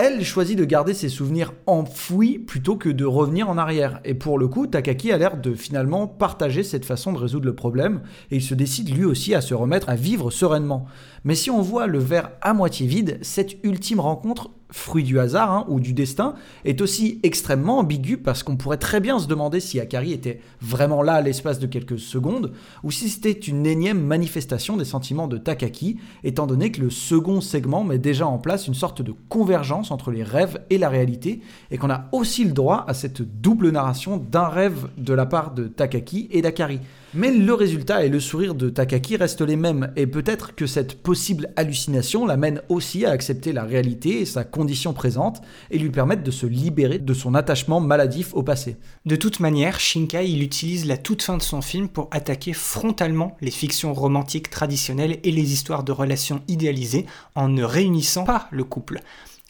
[0.00, 3.98] Elle choisit de garder ses souvenirs enfouis plutôt que de revenir en arrière.
[4.04, 7.56] Et pour le coup, Takaki a l'air de finalement partager cette façon de résoudre le
[7.56, 10.86] problème, et il se décide lui aussi à se remettre à vivre sereinement.
[11.24, 15.52] Mais si on voit le verre à moitié vide, cette ultime rencontre fruit du hasard
[15.52, 19.60] hein, ou du destin, est aussi extrêmement ambigu parce qu'on pourrait très bien se demander
[19.60, 22.52] si Akari était vraiment là à l'espace de quelques secondes,
[22.82, 27.40] ou si c'était une énième manifestation des sentiments de Takaki, étant donné que le second
[27.40, 31.40] segment met déjà en place une sorte de convergence entre les rêves et la réalité,
[31.70, 35.54] et qu'on a aussi le droit à cette double narration d'un rêve de la part
[35.54, 36.80] de Takaki et d'Akari.
[37.14, 41.02] Mais le résultat et le sourire de Takaki restent les mêmes, et peut-être que cette
[41.02, 45.40] possible hallucination l'amène aussi à accepter la réalité et sa condition présente,
[45.70, 48.76] et lui permettre de se libérer de son attachement maladif au passé.
[49.06, 53.36] De toute manière, Shinkai il utilise la toute fin de son film pour attaquer frontalement
[53.40, 58.64] les fictions romantiques traditionnelles et les histoires de relations idéalisées en ne réunissant pas le
[58.64, 59.00] couple.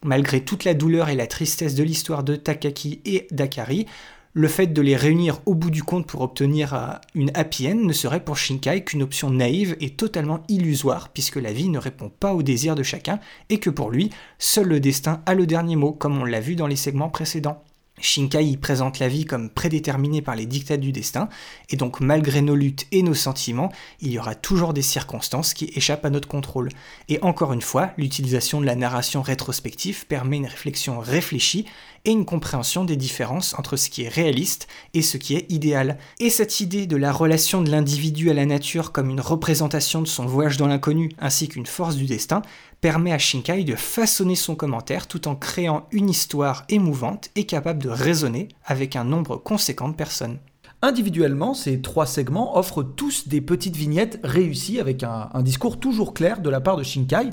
[0.05, 3.87] Malgré toute la douleur et la tristesse de l'histoire de Takaki et d'Akari,
[4.35, 7.77] le fait de les réunir au bout du compte pour obtenir euh, une happy end
[7.77, 12.11] ne serait pour Shinkai qu'une option naïve et totalement illusoire, puisque la vie ne répond
[12.11, 15.77] pas aux désirs de chacun, et que pour lui, seul le destin a le dernier
[15.77, 17.65] mot, comme on l'a vu dans les segments précédents.
[18.01, 21.29] Shinkai présente la vie comme prédéterminée par les dictats du destin,
[21.71, 25.71] et donc malgré nos luttes et nos sentiments, il y aura toujours des circonstances qui
[25.75, 26.69] échappent à notre contrôle.
[27.09, 31.67] Et encore une fois, l'utilisation de la narration rétrospective permet une réflexion réfléchie
[32.05, 35.99] et une compréhension des différences entre ce qui est réaliste et ce qui est idéal.
[36.21, 40.07] Et cette idée de la relation de l'individu à la nature comme une représentation de
[40.07, 42.43] son voyage dans l'inconnu ainsi qu'une force du destin
[42.81, 47.83] permet à Shinkai de façonner son commentaire tout en créant une histoire émouvante et capable
[47.83, 50.39] de raisonner avec un nombre conséquent de personnes.
[50.81, 56.15] Individuellement, ces trois segments offrent tous des petites vignettes réussies avec un, un, discours toujours
[56.15, 57.31] clair de la part de Shinkai,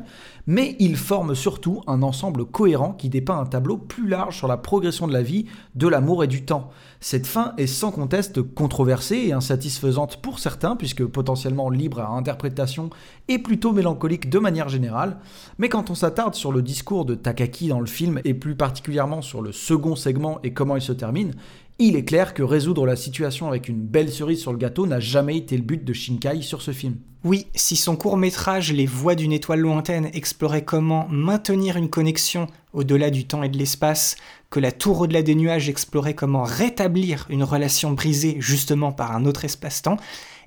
[0.47, 4.57] mais ils forment surtout un ensemble cohérent qui dépeint un tableau plus large sur la
[4.57, 6.71] progression de la vie, de l'amour et du temps.
[6.99, 12.89] Cette fin est sans conteste controversée et insatisfaisante pour certains, puisque potentiellement libre à interprétation
[13.27, 15.17] et plutôt mélancolique de manière générale,
[15.57, 19.21] mais quand on s'attarde sur le discours de Takaki dans le film, et plus particulièrement
[19.21, 21.33] sur le second segment et comment il se termine,
[21.77, 24.99] il est clair que résoudre la situation avec une belle cerise sur le gâteau n'a
[24.99, 26.95] jamais été le but de Shinkai sur ce film.
[27.25, 32.47] Oui, si son court métrage Les Voix d'une étoile lointaine explorait comment maintenir une connexion
[32.71, 34.15] au-delà du temps et de l'espace,
[34.51, 39.25] que la tour au-delà des nuages explorait comment rétablir une relation brisée justement par un
[39.25, 39.97] autre espace-temps,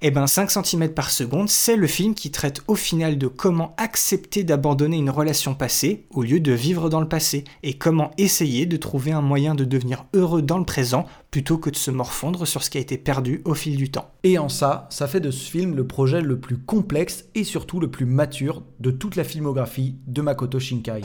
[0.00, 3.74] eh ben 5 cm par seconde, c'est le film qui traite au final de comment
[3.78, 8.66] accepter d'abandonner une relation passée au lieu de vivre dans le passé, et comment essayer
[8.66, 12.46] de trouver un moyen de devenir heureux dans le présent plutôt que de se morfondre
[12.46, 14.10] sur ce qui a été perdu au fil du temps.
[14.22, 17.80] Et en ça, ça fait de ce film le projet le plus complexe et surtout
[17.80, 21.02] le plus mature de toute la filmographie de Makoto Shinkai.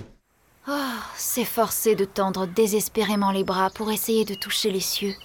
[0.67, 0.71] Oh,
[1.17, 5.15] s'efforcer de tendre désespérément les bras pour essayer de toucher les cieux.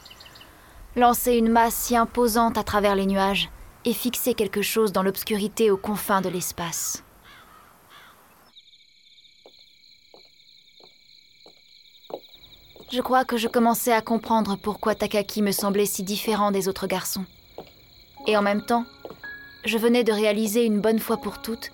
[0.96, 3.50] Lancer une masse si imposante à travers les nuages
[3.88, 7.02] et fixer quelque chose dans l'obscurité aux confins de l'espace.
[12.92, 16.86] Je crois que je commençais à comprendre pourquoi Takaki me semblait si différent des autres
[16.86, 17.24] garçons.
[18.26, 18.84] Et en même temps,
[19.64, 21.70] je venais de réaliser une bonne fois pour toutes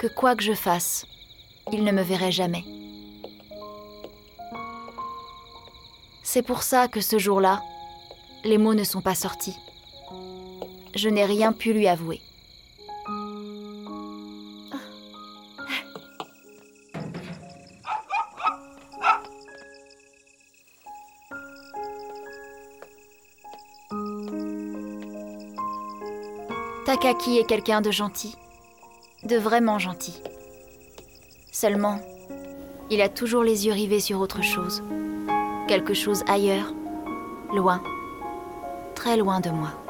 [0.00, 1.06] que quoi que je fasse,
[1.72, 2.64] il ne me verrait jamais.
[6.24, 7.62] C'est pour ça que ce jour-là,
[8.42, 9.56] les mots ne sont pas sortis.
[10.96, 12.22] Je n'ai rien pu lui avouer.
[26.86, 28.34] Takaki est quelqu'un de gentil,
[29.22, 30.22] de vraiment gentil.
[31.52, 32.00] Seulement,
[32.88, 34.82] il a toujours les yeux rivés sur autre chose,
[35.68, 36.72] quelque chose ailleurs,
[37.52, 37.82] loin,
[38.94, 39.85] très loin de moi.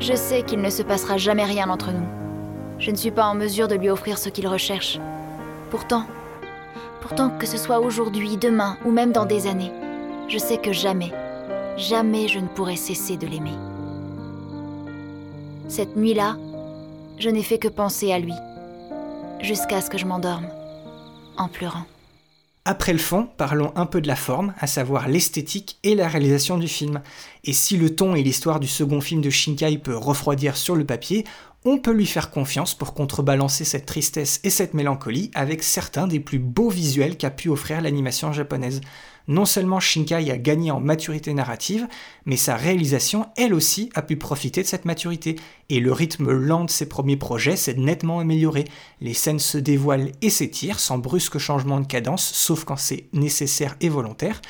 [0.00, 2.08] Je sais qu'il ne se passera jamais rien entre nous.
[2.78, 4.98] Je ne suis pas en mesure de lui offrir ce qu'il recherche.
[5.70, 6.06] Pourtant,
[7.02, 9.70] pourtant que ce soit aujourd'hui, demain ou même dans des années,
[10.26, 11.12] je sais que jamais,
[11.76, 13.52] jamais je ne pourrai cesser de l'aimer.
[15.68, 16.36] Cette nuit-là,
[17.18, 18.34] je n'ai fait que penser à lui,
[19.42, 20.48] jusqu'à ce que je m'endorme,
[21.36, 21.84] en pleurant.
[22.66, 26.58] Après le fond, parlons un peu de la forme, à savoir l'esthétique et la réalisation
[26.58, 27.00] du film.
[27.42, 30.84] Et si le ton et l'histoire du second film de Shinkai peut refroidir sur le
[30.84, 31.24] papier,
[31.64, 36.20] on peut lui faire confiance pour contrebalancer cette tristesse et cette mélancolie avec certains des
[36.20, 38.82] plus beaux visuels qu'a pu offrir l'animation japonaise.
[39.28, 41.86] Non seulement Shinkai a gagné en maturité narrative,
[42.24, 45.36] mais sa réalisation, elle aussi, a pu profiter de cette maturité.
[45.68, 48.64] Et le rythme lent de ses premiers projets s'est nettement amélioré.
[49.00, 53.76] Les scènes se dévoilent et s'étirent sans brusque changement de cadence, sauf quand c'est nécessaire
[53.80, 54.40] et volontaire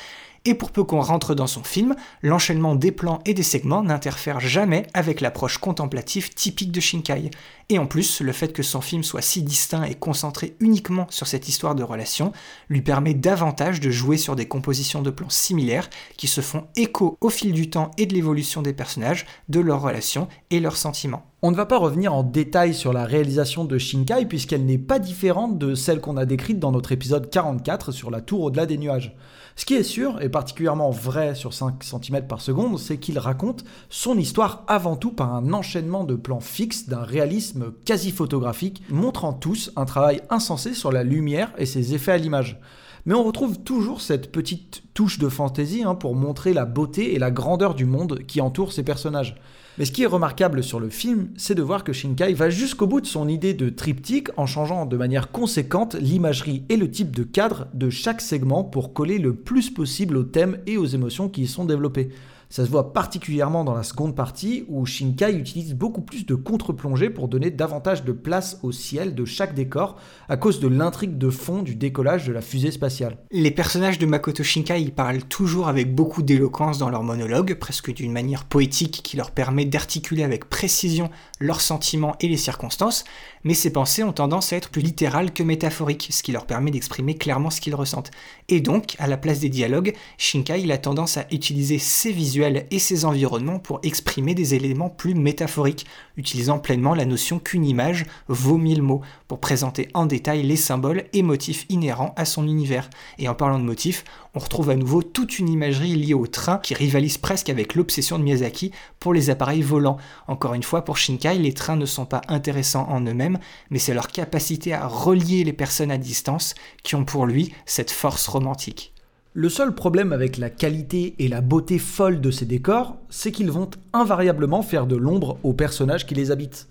[0.43, 4.39] et pour peu qu'on rentre dans son film, l'enchaînement des plans et des segments n'interfère
[4.39, 7.29] jamais avec l'approche contemplative typique de Shinkai.
[7.69, 11.27] Et en plus, le fait que son film soit si distinct et concentré uniquement sur
[11.27, 12.31] cette histoire de relation
[12.69, 17.17] lui permet davantage de jouer sur des compositions de plans similaires qui se font écho
[17.21, 21.25] au fil du temps et de l'évolution des personnages, de leurs relations et leurs sentiments.
[21.43, 24.99] On ne va pas revenir en détail sur la réalisation de Shinkai puisqu'elle n'est pas
[24.99, 28.77] différente de celle qu'on a décrite dans notre épisode 44 sur la tour au-delà des
[28.77, 29.15] nuages.
[29.55, 33.63] Ce qui est sûr, et particulièrement vrai sur 5 cm par seconde, c'est qu'il raconte
[33.89, 39.33] son histoire avant tout par un enchaînement de plans fixes d'un réalisme quasi photographique, montrant
[39.33, 42.59] tous un travail insensé sur la lumière et ses effets à l'image.
[43.05, 47.19] Mais on retrouve toujours cette petite touche de fantaisie hein, pour montrer la beauté et
[47.19, 49.35] la grandeur du monde qui entoure ces personnages.
[49.77, 52.87] Mais ce qui est remarquable sur le film, c'est de voir que Shinkai va jusqu'au
[52.87, 57.15] bout de son idée de triptyque en changeant de manière conséquente l'imagerie et le type
[57.15, 61.29] de cadre de chaque segment pour coller le plus possible aux thèmes et aux émotions
[61.29, 62.09] qui y sont développés.
[62.51, 67.09] Ça se voit particulièrement dans la seconde partie où Shinkai utilise beaucoup plus de contre-plongée
[67.09, 69.95] pour donner davantage de place au ciel de chaque décor
[70.27, 73.19] à cause de l'intrigue de fond du décollage de la fusée spatiale.
[73.31, 78.11] Les personnages de Makoto Shinkai parlent toujours avec beaucoup d'éloquence dans leurs monologues, presque d'une
[78.11, 83.05] manière poétique qui leur permet d'articuler avec précision leurs sentiments et les circonstances,
[83.45, 86.71] mais ces pensées ont tendance à être plus littérales que métaphoriques, ce qui leur permet
[86.71, 88.11] d'exprimer clairement ce qu'ils ressentent.
[88.49, 92.79] Et donc, à la place des dialogues, Shinkai a tendance à utiliser ses visuels et
[92.79, 95.85] ses environnements pour exprimer des éléments plus métaphoriques,
[96.17, 101.05] utilisant pleinement la notion qu'une image vaut mille mots, pour présenter en détail les symboles
[101.13, 102.89] et motifs inhérents à son univers.
[103.19, 106.57] Et en parlant de motifs, on retrouve à nouveau toute une imagerie liée au train
[106.57, 109.97] qui rivalise presque avec l'obsession de Miyazaki pour les appareils volants.
[110.27, 113.39] Encore une fois, pour Shinkai, les trains ne sont pas intéressants en eux-mêmes,
[113.69, 117.91] mais c'est leur capacité à relier les personnes à distance qui ont pour lui cette
[117.91, 118.90] force romantique.
[119.33, 123.49] Le seul problème avec la qualité et la beauté folle de ces décors, c'est qu'ils
[123.49, 126.67] vont invariablement faire de l'ombre aux personnages qui les habitent.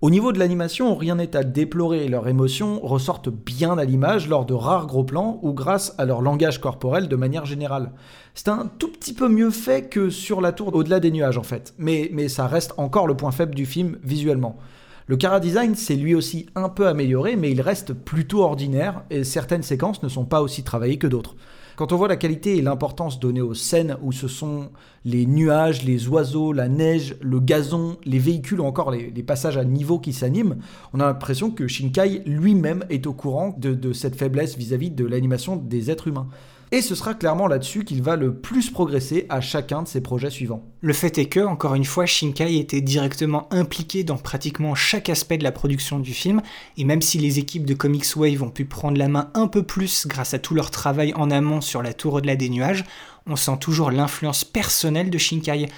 [0.00, 4.46] Au niveau de l'animation, rien n'est à déplorer, leurs émotions ressortent bien à l'image lors
[4.46, 7.92] de rares gros plans ou grâce à leur langage corporel de manière générale.
[8.32, 11.42] C'est un tout petit peu mieux fait que sur la tour au-delà des nuages en
[11.42, 14.56] fait, mais, ça reste encore le point faible du film visuellement.
[15.06, 19.22] Le Cara Design s'est lui aussi un peu amélioré, mais il reste plutôt ordinaire et
[19.22, 21.36] certaines séquences ne sont pas aussi travaillées que d'autres.
[21.80, 24.68] Quand on voit la qualité et l'importance donnée aux scènes où ce sont
[25.06, 29.64] les nuages, les oiseaux, la neige, le gazon, les véhicules ou encore les, passages à
[29.64, 30.56] niveau qui s'animent,
[30.92, 34.94] on a l'impression que Shinkai lui-même est au courant de, cette faiblesse vis à -vis
[34.94, 36.28] de l'animation des êtres humains.
[36.72, 40.30] Et ce sera clairement là-dessus qu'il va le plus progresser à chacun de ses projets
[40.30, 40.62] suivants.
[40.80, 45.36] Le fait est que, encore une fois, Shinkai était directement impliqué dans pratiquement chaque aspect
[45.36, 46.42] de la production du film,
[46.76, 49.64] et même si les équipes de Comics Wave ont pu prendre la main un peu
[49.64, 52.84] plus grâce à tout leur travail en amont sur la tour au-delà des nuages,
[53.26, 55.68] on sent toujours l'influence personnelle de Shinkai.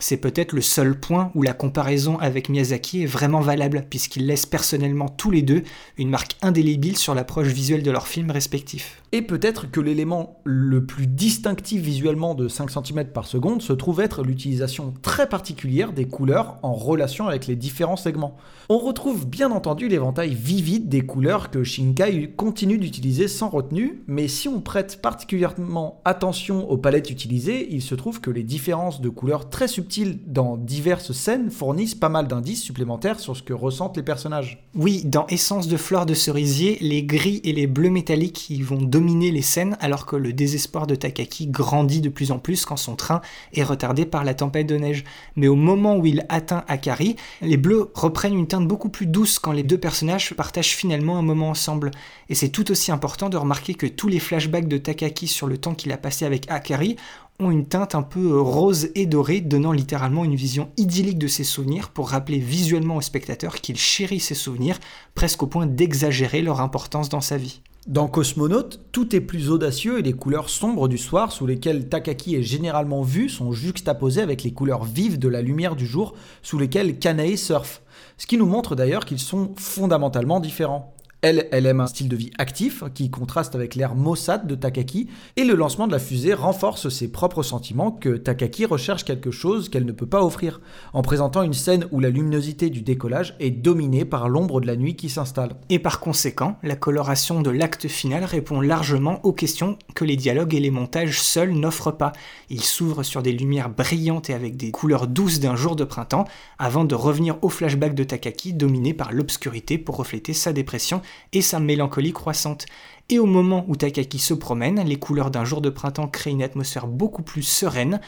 [0.00, 4.46] C'est peut-être le seul point où la comparaison avec Miyazaki est vraiment valable, puisqu'ils laissent
[4.46, 5.62] personnellement tous les deux
[5.96, 8.99] une marque indélébile sur l'approche visuelle de leurs films respectifs.
[9.12, 14.00] Et peut-être que l'élément le plus distinctif visuellement de 5 cm par seconde se trouve
[14.00, 18.36] être l'utilisation très particulière des couleurs en relation avec les différents segments.
[18.68, 24.28] On retrouve bien entendu l'éventail vivide des couleurs que Shinkai continue d'utiliser sans retenue, mais
[24.28, 29.08] si on prête particulièrement attention aux palettes utilisées, il se trouve que les différences de
[29.08, 33.96] couleurs très subtiles dans diverses scènes fournissent pas mal d'indices supplémentaires sur ce que ressentent
[33.96, 34.64] les personnages.
[34.76, 38.82] Oui, dans Essence de fleurs de cerisier, les gris et les bleus métalliques qui vont
[39.00, 42.76] dominer les scènes alors que le désespoir de Takaki grandit de plus en plus quand
[42.76, 43.22] son train
[43.54, 45.04] est retardé par la tempête de neige.
[45.36, 49.38] Mais au moment où il atteint Akari, les bleus reprennent une teinte beaucoup plus douce
[49.38, 51.92] quand les deux personnages partagent finalement un moment ensemble.
[52.28, 55.56] Et c'est tout aussi important de remarquer que tous les flashbacks de Takaki sur le
[55.56, 56.96] temps qu'il a passé avec Akari
[57.38, 61.44] ont une teinte un peu rose et dorée, donnant littéralement une vision idyllique de ses
[61.44, 64.78] souvenirs pour rappeler visuellement au spectateur qu'il chérit ses souvenirs,
[65.14, 67.62] presque au point d'exagérer leur importance dans sa vie.
[67.86, 72.36] Dans Cosmonaut, tout est plus audacieux et les couleurs sombres du soir sous lesquelles Takaki
[72.36, 76.58] est généralement vu sont juxtaposées avec les couleurs vives de la lumière du jour sous
[76.58, 77.80] lesquelles Kanae surfe.
[78.18, 80.94] Ce qui nous montre d'ailleurs qu'ils sont fondamentalement différents.
[81.22, 85.08] Elle, elle aime un style de vie actif qui contraste avec l'air maussade de Takaki,
[85.36, 89.68] et le lancement de la fusée renforce ses propres sentiments que Takaki recherche quelque chose
[89.68, 90.62] qu'elle ne peut pas offrir,
[90.94, 94.76] en présentant une scène où la luminosité du décollage est dominée par l'ombre de la
[94.76, 95.56] nuit qui s'installe.
[95.68, 100.54] Et par conséquent, la coloration de l'acte final répond largement aux questions que les dialogues
[100.54, 102.12] et les montages seuls n'offrent pas.
[102.48, 106.24] Il s'ouvre sur des lumières brillantes et avec des couleurs douces d'un jour de printemps,
[106.58, 111.02] avant de revenir au flashback de Takaki dominé par l'obscurité pour refléter sa dépression
[111.32, 112.66] et sa mélancolie croissante.
[113.08, 116.42] Et au moment où Takaki se promène, les couleurs d'un jour de printemps créent une
[116.42, 118.00] atmosphère beaucoup plus sereine,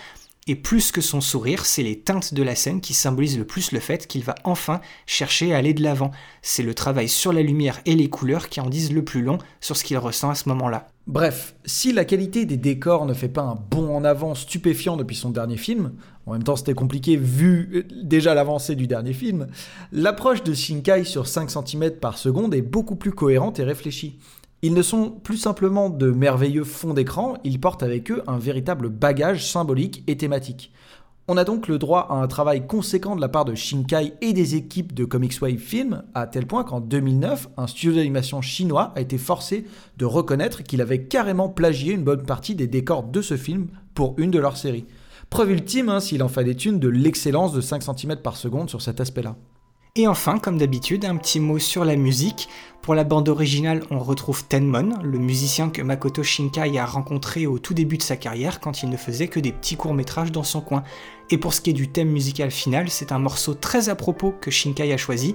[0.48, 3.70] et plus que son sourire, c'est les teintes de la scène qui symbolisent le plus
[3.70, 6.10] le fait qu'il va enfin chercher à aller de l'avant.
[6.42, 9.38] C'est le travail sur la lumière et les couleurs qui en disent le plus long
[9.60, 10.91] sur ce qu'il ressent à ce moment-là.
[11.08, 15.16] Bref, si la qualité des décors ne fait pas un bond en avant stupéfiant depuis
[15.16, 15.94] son dernier film,
[16.26, 19.48] en même temps c'était compliqué vu euh, déjà l'avancée du dernier film,
[19.90, 24.20] l'approche de Shinkai sur 5 cm par seconde est beaucoup plus cohérente et réfléchie.
[24.62, 28.88] Ils ne sont plus simplement de merveilleux fonds d'écran, ils portent avec eux un véritable
[28.88, 30.72] bagage symbolique et thématique.
[31.28, 34.32] On a donc le droit à un travail conséquent de la part de Shinkai et
[34.32, 38.92] des équipes de Comics Wave Film, à tel point qu'en 2009, un studio d'animation chinois
[38.96, 39.64] a été forcé
[39.98, 44.14] de reconnaître qu'il avait carrément plagié une bonne partie des décors de ce film pour
[44.18, 44.86] une de leurs séries.
[45.30, 48.82] Preuve ultime, hein, s'il en fallait une, de l'excellence de 5 cm par seconde sur
[48.82, 49.36] cet aspect-là.
[49.94, 52.48] Et enfin, comme d'habitude, un petit mot sur la musique.
[52.80, 57.58] Pour la bande originale, on retrouve Tenmon, le musicien que Makoto Shinkai a rencontré au
[57.58, 60.62] tout début de sa carrière quand il ne faisait que des petits courts-métrages dans son
[60.62, 60.82] coin.
[61.28, 64.32] Et pour ce qui est du thème musical final, c'est un morceau très à propos
[64.40, 65.34] que Shinkai a choisi,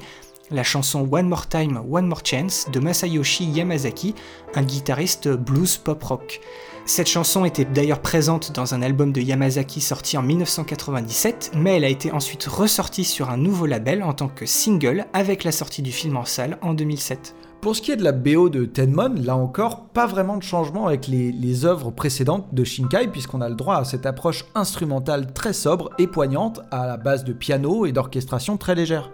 [0.49, 4.15] la chanson One More Time, One More Chance de Masayoshi Yamazaki,
[4.55, 6.41] un guitariste blues pop rock.
[6.87, 11.83] Cette chanson était d'ailleurs présente dans un album de Yamazaki sorti en 1997, mais elle
[11.83, 15.81] a été ensuite ressortie sur un nouveau label en tant que single avec la sortie
[15.81, 17.35] du film en salle en 2007.
[17.59, 20.87] Pour ce qui est de la BO de Tenmon, là encore, pas vraiment de changement
[20.87, 25.33] avec les, les œuvres précédentes de Shinkai, puisqu'on a le droit à cette approche instrumentale
[25.33, 29.11] très sobre et poignante, à la base de piano et d'orchestration très légère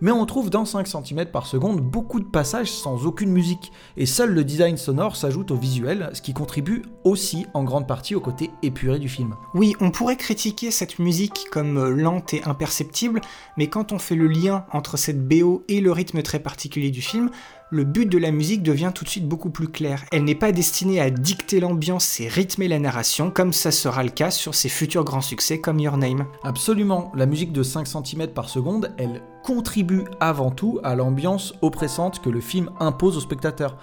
[0.00, 4.06] mais on trouve dans 5 cm par seconde beaucoup de passages sans aucune musique, et
[4.06, 8.20] seul le design sonore s'ajoute au visuel, ce qui contribue aussi en grande partie au
[8.20, 9.34] côté épuré du film.
[9.54, 13.20] Oui, on pourrait critiquer cette musique comme euh, lente et imperceptible,
[13.56, 17.02] mais quand on fait le lien entre cette BO et le rythme très particulier du
[17.02, 17.30] film,
[17.70, 20.04] le but de la musique devient tout de suite beaucoup plus clair.
[20.12, 24.10] Elle n'est pas destinée à dicter l'ambiance et rythmer la narration, comme ça sera le
[24.10, 26.26] cas sur ses futurs grands succès comme Your Name.
[26.44, 32.22] Absolument, la musique de 5 cm par seconde, elle contribue avant tout à l'ambiance oppressante
[32.22, 33.76] que le film impose au spectateur.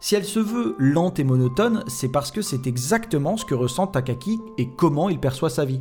[0.00, 3.86] Si elle se veut lente et monotone, c'est parce que c'est exactement ce que ressent
[3.86, 5.80] Takaki et comment il perçoit sa vie.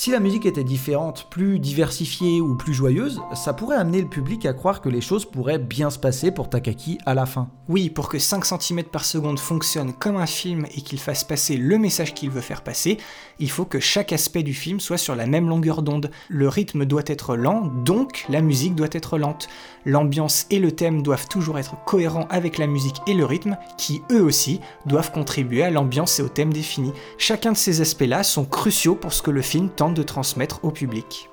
[0.00, 4.46] Si la musique était différente, plus diversifiée ou plus joyeuse, ça pourrait amener le public
[4.46, 7.50] à croire que les choses pourraient bien se passer pour Takaki à la fin.
[7.68, 11.58] Oui, pour que 5 cm par seconde fonctionne comme un film et qu'il fasse passer
[11.58, 12.96] le message qu'il veut faire passer,
[13.38, 16.10] il faut que chaque aspect du film soit sur la même longueur d'onde.
[16.30, 19.48] Le rythme doit être lent, donc la musique doit être lente.
[19.84, 24.00] L'ambiance et le thème doivent toujours être cohérents avec la musique et le rythme, qui
[24.10, 26.92] eux aussi doivent contribuer à l'ambiance et au thème défini.
[27.18, 30.70] Chacun de ces aspects-là sont cruciaux pour ce que le film tente de transmettre au
[30.70, 31.28] public.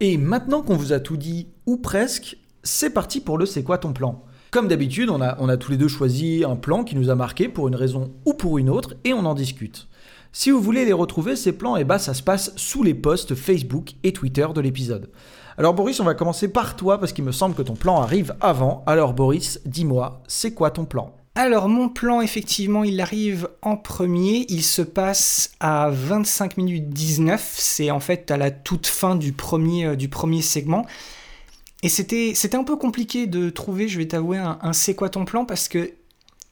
[0.00, 3.78] Et maintenant qu'on vous a tout dit, ou presque, c'est parti pour le C'est quoi
[3.78, 4.24] ton plan?
[4.50, 7.68] Comme d'habitude, on a, tous les deux choisi un plan qui nous a marqué pour
[7.68, 9.88] une raison ou pour une autre, et on en discute.
[10.32, 13.34] Si vous voulez les retrouver, ces plans, eh ben, ça se passe sous les posts
[13.34, 15.10] Facebook et Twitter de l'épisode.
[15.58, 18.36] Alors Boris, on va commencer par toi parce qu'il me semble que ton plan arrive
[18.40, 18.84] avant.
[18.86, 21.17] Alors Boris, dis-moi, c'est quoi ton plan?
[21.38, 24.44] Alors mon plan, effectivement, il arrive en premier.
[24.48, 27.54] Il se passe à 25 minutes 19.
[27.56, 30.84] C'est en fait à la toute fin du premier, euh, du premier segment.
[31.84, 35.24] Et c'était, c'était un peu compliqué de trouver, je vais t'avouer, un, c'est quoi ton
[35.24, 35.92] plan parce que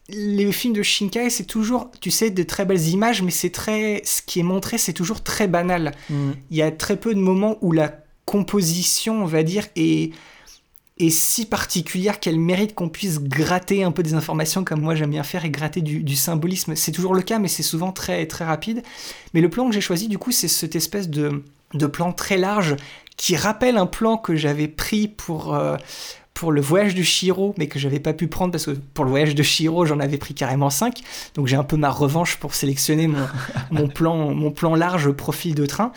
[0.09, 4.03] les films de Shinkai, c'est toujours, tu sais, de très belles images, mais c'est très,
[4.05, 5.97] ce qui est montré, c'est toujours très banal.
[6.11, 6.30] Mm.
[6.53, 7.93] Il y a très peu de moments où la
[8.24, 10.12] composition, on va dire, est
[10.99, 15.11] est si particulière qu'elle mérite qu'on puisse gratter un peu des informations comme moi j'aime
[15.11, 16.75] bien faire et gratter du, symbolisme.
[16.75, 18.83] C'est toujours le cas, mais c'est souvent très, très rapide.
[19.35, 21.43] Mais le plan que j'ai choisi, du coup, c'est cette espèce de,
[21.93, 22.77] plan très large
[23.17, 25.77] qui rappelle un plan que j'avais pris pour, euh,
[26.37, 29.11] pour le voyage de Shiro, mais que j'avais pas pu prendre parce que pour le
[29.11, 31.01] voyage de Shiro, j'en avais pris carrément 5.
[31.35, 33.09] Donc j'ai un peu ma revanche pour sélectionner
[33.71, 35.93] mon, plan, mon plan large profil de train.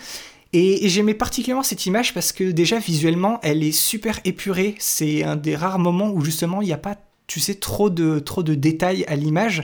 [0.54, 4.76] Et, j'aimais particulièrement cette image parce que déjà visuellement, elle est super épurée.
[4.80, 6.96] C'est un des rares moments où justement il n'y a pas,
[7.28, 9.64] tu sais, trop de, trop de détails à l'image.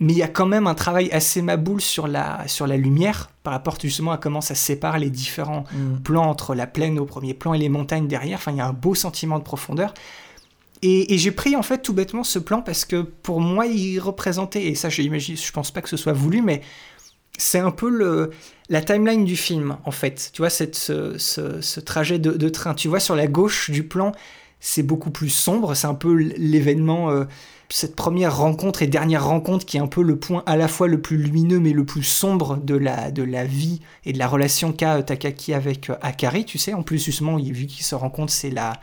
[0.00, 3.30] Mais il y a quand même un travail assez maboule sur la, sur la lumière
[3.44, 6.02] par rapport justement à comment ça sépare les différents mm.
[6.02, 8.38] plans entre la plaine au premier plan et les montagnes derrière.
[8.38, 9.94] Enfin, il y a un beau sentiment de profondeur.
[10.84, 14.64] Et, j'ai pris en fait tout bêtement ce plan parce que pour moi il représentait,
[14.64, 16.60] et ça je, je pense pas que ce soit voulu, mais
[17.42, 18.30] c'est un peu le,
[18.68, 20.30] la timeline du film, en fait.
[20.32, 22.74] Tu vois, cette, ce, trajet de, train.
[22.74, 24.12] Tu vois, sur la gauche du plan,
[24.60, 25.74] c'est beaucoup plus sombre.
[25.74, 27.24] C'est un peu l'événement, euh,
[27.68, 30.88] cette première rencontre et dernière rencontre qui est un peu le point à la fois
[30.88, 34.28] le plus lumineux mais le plus sombre de la, de la vie et de la
[34.28, 36.74] relation qu'a Takaki avec euh, Akari, tu sais.
[36.74, 38.74] En plus, justement, vu qu'ils se rencontrent, c'est la,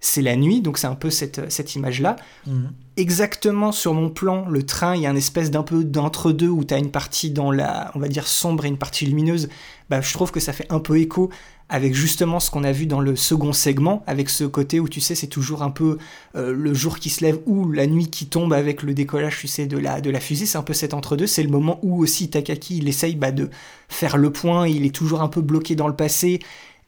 [0.00, 2.16] c'est la nuit, donc c'est un peu cette, cette image-là.
[2.46, 2.70] Mhm.
[2.96, 6.64] Exactement sur mon plan, le train, il y a une espèce d'un peu d'entre-deux où
[6.64, 9.48] tu as une partie dans la, on va dire, sombre et une partie lumineuse.
[9.90, 11.30] Bah, je trouve que ça fait un peu écho
[11.68, 15.00] avec justement ce qu'on a vu dans le second segment, avec ce côté où tu
[15.00, 15.98] sais, c'est toujours un peu
[16.34, 19.48] euh, le jour qui se lève ou la nuit qui tombe avec le décollage, tu
[19.48, 20.46] sais, de la, de la fusée.
[20.46, 21.26] C'est un peu cet entre-deux.
[21.26, 23.50] C'est le moment où aussi Takaki, il essaye bah, de
[23.88, 26.40] faire le point, il est toujours un peu bloqué dans le passé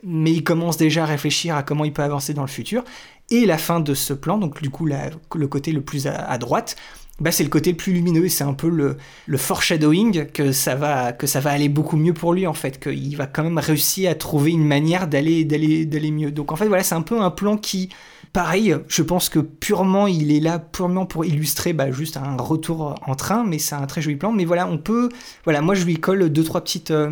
[0.03, 2.85] mais il commence déjà à réfléchir à comment il peut avancer dans le futur.
[3.31, 6.77] Et la fin de ce plan, donc du coup le côté le plus à, droite,
[7.21, 8.97] bah, c'est le côté le plus lumineux et c'est un peu le,
[9.37, 13.17] foreshadowing que ça, va, que ça va aller beaucoup mieux pour lui en fait, qu'il
[13.17, 16.33] va quand même réussir à trouver une manière d'aller mieux.
[16.33, 17.91] Donc en fait voilà, c'est un peu un plan qui,
[18.33, 22.97] pareil, je pense que purement il est là purement pour illustrer bah, juste un retour
[23.07, 24.33] en train, mais c'est un très joli plan.
[24.33, 25.09] Mais voilà, on peut,
[25.45, 26.91] voilà, moi je lui colle deux trois petites...
[26.91, 27.11] Euh,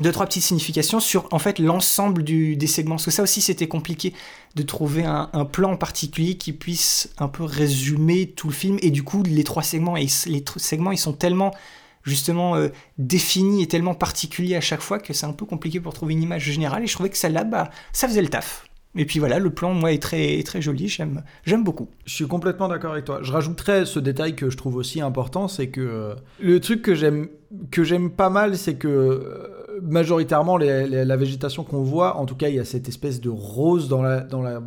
[0.00, 2.94] deux trois petites significations sur en fait l'ensemble des segments.
[2.96, 4.14] Parce que ça aussi c'était compliqué
[4.54, 8.78] de trouver un, plan particulier qui puisse un peu résumer tout le film.
[8.80, 11.54] Et du coup les trois segments et les segments ils sont tellement
[12.04, 12.68] justement euh,
[12.98, 16.22] définis et tellement particuliers à chaque fois que c'est un peu compliqué pour trouver une
[16.22, 16.84] image générale.
[16.84, 18.64] Et je trouvais que celle-là bah ça faisait le taf.
[18.94, 21.88] Et puis voilà, le plan, moi, est très, très joli, j'aime, j'aime beaucoup.
[22.04, 23.20] Je suis complètement d'accord avec toi.
[23.22, 26.94] Je rajouterais ce détail que je trouve aussi important, c'est que euh, le truc que
[26.94, 27.28] j'aime,
[27.70, 32.26] que j'aime pas mal, c'est que euh, majoritairement, les- les- la végétation qu'on voit, en
[32.26, 34.20] tout cas, il y a cette espèce de rose dans la...
[34.20, 34.60] Dans la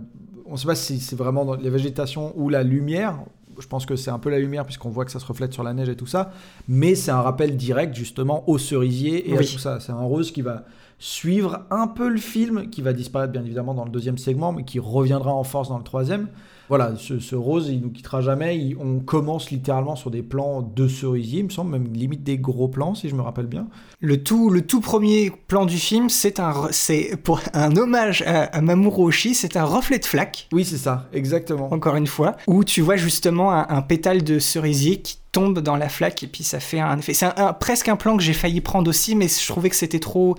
[0.47, 3.17] on sait pas si c'est vraiment dans la végétation ou la lumière.
[3.59, 5.63] Je pense que c'est un peu la lumière puisqu'on voit que ça se reflète sur
[5.63, 6.31] la neige et tout ça.
[6.67, 9.79] Mais c'est un rappel direct justement au cerisier et à tout ça.
[9.79, 10.65] C'est un rose qui va
[10.99, 14.63] suivre un peu le film, qui va disparaître bien évidemment dans le deuxième segment, mais
[14.65, 16.27] qui reviendra en force dans le troisième.
[16.69, 18.57] Voilà, ce, ce rose, il nous quittera jamais.
[18.57, 22.37] Il- on commence littéralement sur des plans de cerisier, il me semble, même limite des
[22.37, 23.67] gros plans, si je me rappelle bien.
[23.99, 28.43] Le tout, le tout premier plan du film, c'est un, c'est pour un hommage à,
[28.45, 31.71] à Mamoru Oshii, c'est un reflet de flaque, Oui, c'est ça, exactement.
[31.73, 35.75] encore une fois, où tu vois justement un, un pétale de cerisier qui tombe dans
[35.75, 37.13] la flaque et puis ça fait un effet.
[37.13, 39.75] C'est un- un- presque un plan que j'ai failli prendre aussi, mais je trouvais que
[39.75, 40.35] c'était trop.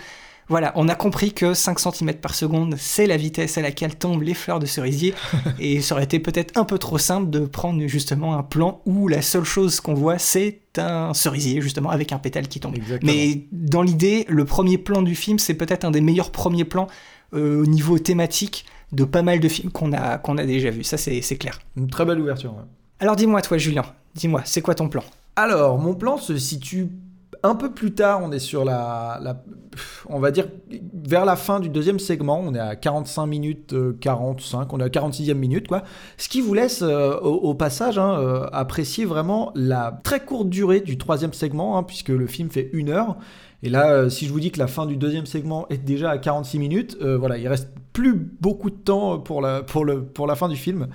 [0.48, 4.22] Voilà, on a compris que 5 cm par seconde, c'est la vitesse à laquelle tombent
[4.22, 5.12] les fleurs de cerisier,
[5.58, 9.08] et ça aurait été peut-être un peu trop simple de prendre justement un plan où
[9.08, 12.76] la seule chose qu'on voit, c'est un cerisier, justement, avec un pétale qui tombe.
[12.76, 13.12] Exactement.
[13.12, 16.86] Mais dans l'idée, le premier plan du film, c'est peut-être un des meilleurs premiers plans
[17.34, 20.84] euh, au niveau thématique de pas mal de films qu'on a, qu'on a déjà vus.
[20.84, 21.60] Ça, c'est c'est clair.
[21.76, 22.52] Une très belle ouverture.
[22.54, 22.62] ouais.
[23.00, 23.84] Alors dis-moi, toi, Julien,
[24.14, 25.02] dis-moi, c'est quoi ton plan?
[25.34, 26.88] Alors, mon plan se situe
[27.46, 28.20] un peu plus tard.
[28.22, 29.20] On est sur la,
[30.08, 30.48] on va dire
[30.92, 32.40] vers la fin du deuxième segment.
[32.44, 34.72] On est à 45 minutes euh, 45.
[34.72, 35.82] On est à 46e minute, quoi.
[36.16, 40.80] Ce qui vous laisse, euh, au, passage, hein, euh, apprécier vraiment la très courte durée
[40.80, 43.16] du troisième segment, hein, puisque le film fait une heure.
[43.62, 46.10] Et là, euh, si je vous dis que la fin du deuxième segment est déjà
[46.10, 49.64] à 46 minutes, euh, voilà, il reste plus beaucoup de temps pour la
[50.36, 50.88] fin du film.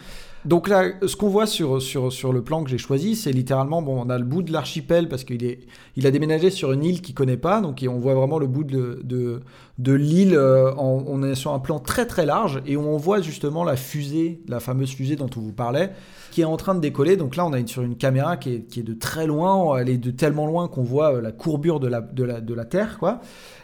[0.44, 3.84] Donc là, ce qu'on voit sur, sur, sur le plan que j'ai choisi, c'est littéralement,
[3.84, 5.60] bon, on a le bout de l'archipel parce qu'il est,
[5.96, 8.64] il a déménagé sur une île qu'il connaît pas, donc on voit vraiment le bout
[8.64, 9.42] de, de,
[9.78, 10.34] de l'île.
[10.36, 14.42] euh, on est sur un plan très très large et on voit justement la fusée,
[14.48, 15.92] la fameuse fusée dont on vous parlait,
[16.32, 17.18] qui est en train de décoller.
[17.18, 19.78] Donc là, on a une, sur une caméra qui est, qui est de très loin,
[19.78, 22.54] elle est de tellement loin qu'on voit euh, la courbure de la, de la, de
[22.56, 23.22] la Terre, quoi.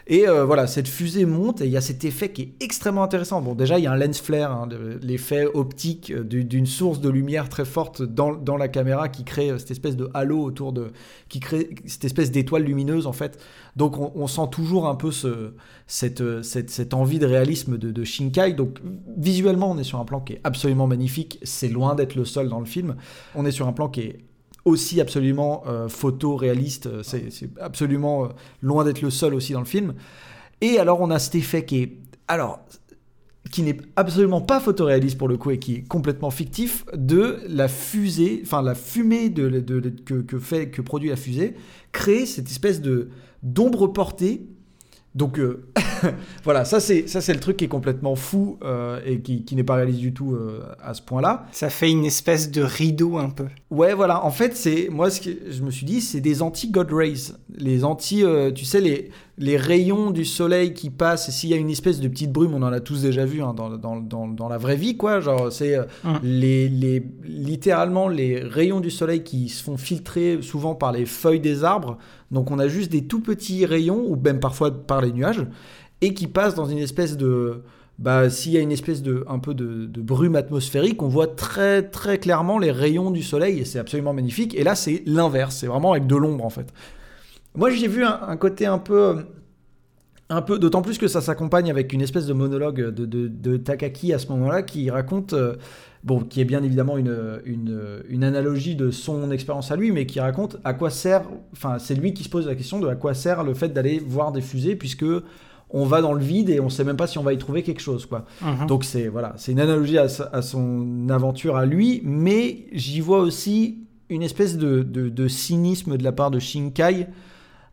[0.09, 3.03] Et euh, voilà, cette fusée monte et il y a cet effet qui est extrêmement
[3.03, 3.41] intéressant.
[3.41, 4.69] Bon, déjà, il y a un lens flare, hein,
[5.01, 9.49] l'effet optique euh, du- d'une source de lumière très forte dans, la caméra qui crée
[9.51, 10.91] euh, cette espèce de halo autour de.
[11.27, 13.37] qui crée cette espèce d'étoile lumineuse en fait.
[13.75, 15.51] Donc on, sent toujours un peu ce,
[15.87, 18.53] cette, cette, cette envie de réalisme de, de Shinkai.
[18.53, 18.79] Donc
[19.17, 21.37] visuellement, on est sur un plan qui est absolument magnifique.
[21.43, 22.95] C'est loin d'être le seul dans le film.
[23.35, 24.19] On est sur un plan qui est
[24.67, 27.01] aussi absolument euh, photo-réaliste.
[27.03, 28.27] C'est c'est absolument euh,
[28.61, 29.93] loin d'être le seul aussi dans le film.
[30.61, 31.97] Et alors, on a cet effet qui est.
[32.27, 32.59] Alors.
[33.49, 37.69] Qui n'est absolument pas photoréaliste pour le coup et qui est complètement fictif de la
[37.69, 39.47] fusée, enfin la fumée de-
[40.05, 41.55] que, que fait, que produit la fusée,
[41.93, 43.07] crée cette espèce de
[43.43, 44.47] d'ombre portée.
[45.15, 45.65] Donc euh,
[46.43, 49.55] voilà, ça c'est ça c'est le truc qui est complètement fou euh, et qui, qui
[49.55, 51.47] n'est pas réaliste du tout euh, à ce point-là.
[51.51, 53.47] Ça fait une espèce de rideau un peu.
[53.71, 54.23] Ouais, voilà.
[54.23, 57.83] En fait, c'est moi ce que je me suis dit, c'est des anti-God rays, les
[57.83, 61.29] anti, tu sais les les rayons du soleil qui passent.
[61.29, 63.41] et S'il y a une espèce de petite brume, on en a tous déjà vu
[63.43, 65.19] hein, dans, dans, dans, dans la vraie vie, quoi.
[65.19, 65.83] Genre, c'est euh,
[66.23, 71.39] les, les littéralement les rayons du soleil qui se font filtrer souvent par les feuilles
[71.39, 71.97] des arbres.
[72.31, 75.45] Donc, on a juste des tout petits rayons ou même parfois par les nuages
[76.01, 77.61] et qui passent dans une espèce de
[77.99, 81.27] bah, s'il y a une espèce de un peu de, de brume atmosphérique, on voit
[81.27, 84.53] très très clairement les rayons du soleil et c'est absolument magnifique.
[84.55, 86.71] Et là, c'est l'inverse, c'est vraiment avec de l'ombre en fait.
[87.55, 89.17] Moi, j'ai vu un, un côté un peu,
[90.29, 93.57] un peu, d'autant plus que ça s'accompagne avec une espèce de monologue de, de- de
[93.57, 95.55] Takaki à ce moment-là qui raconte, euh,
[96.03, 97.79] bon, qui est bien évidemment une, une,
[98.09, 101.23] une analogie de son expérience à lui, mais qui raconte à quoi sert,
[101.53, 103.99] enfin, c'est lui qui se pose la question de à quoi sert le fait d'aller
[104.05, 105.05] voir des fusées puisque
[105.69, 107.61] on va dans le vide et on sait même pas si on va y trouver
[107.63, 108.25] quelque chose, quoi.
[108.41, 108.67] Mhm.
[108.67, 110.07] Donc c'est voilà, c'est une analogie à,
[110.41, 113.79] son aventure à lui, mais j'y vois aussi
[114.09, 117.07] une espèce de, de- de cynisme de la part de Shinkai,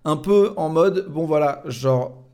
[0.05, 2.25] un peu en mode bon voilà, genre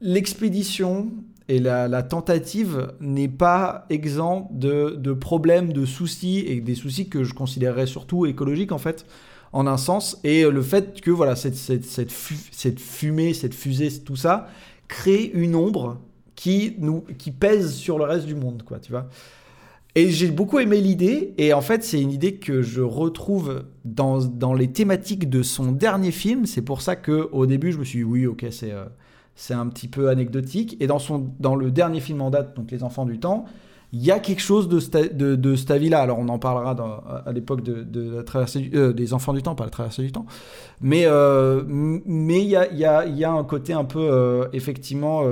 [0.00, 1.10] l'expédition
[1.48, 7.32] et la, tentative n'est pas exempt de, problèmes, de soucis et des soucis que je
[7.32, 9.06] considérerais surtout écologiques en fait.
[9.54, 14.14] En un sens, et le fait que voilà cette, cette, cette fumée, cette fusée, tout
[14.14, 14.48] ça,
[14.88, 15.98] crée une ombre
[16.34, 19.08] qui nous qui pèse sur le reste du monde quoi tu vois
[19.98, 24.18] et j'ai beaucoup aimé l'idée et en fait c'est une idée que je retrouve dans,
[24.18, 27.84] dans les thématiques de son dernier film c'est pour ça que au début je me
[27.84, 28.84] suis dit oui ok c'est euh,
[29.50, 32.82] un petit peu anecdotique et dans son dans le dernier film en date donc les
[32.84, 33.46] enfants du temps
[33.92, 36.02] il y a quelque chose de, sta- de, de avis-là.
[36.02, 36.76] Alors, on en parlera
[37.24, 40.26] à l'époque de, la traversée euh, des enfants du temps, pas la traversée du temps.
[40.82, 41.62] Mais euh,
[42.06, 45.22] il y a, y, a, y a un côté un peu, euh, effectivement,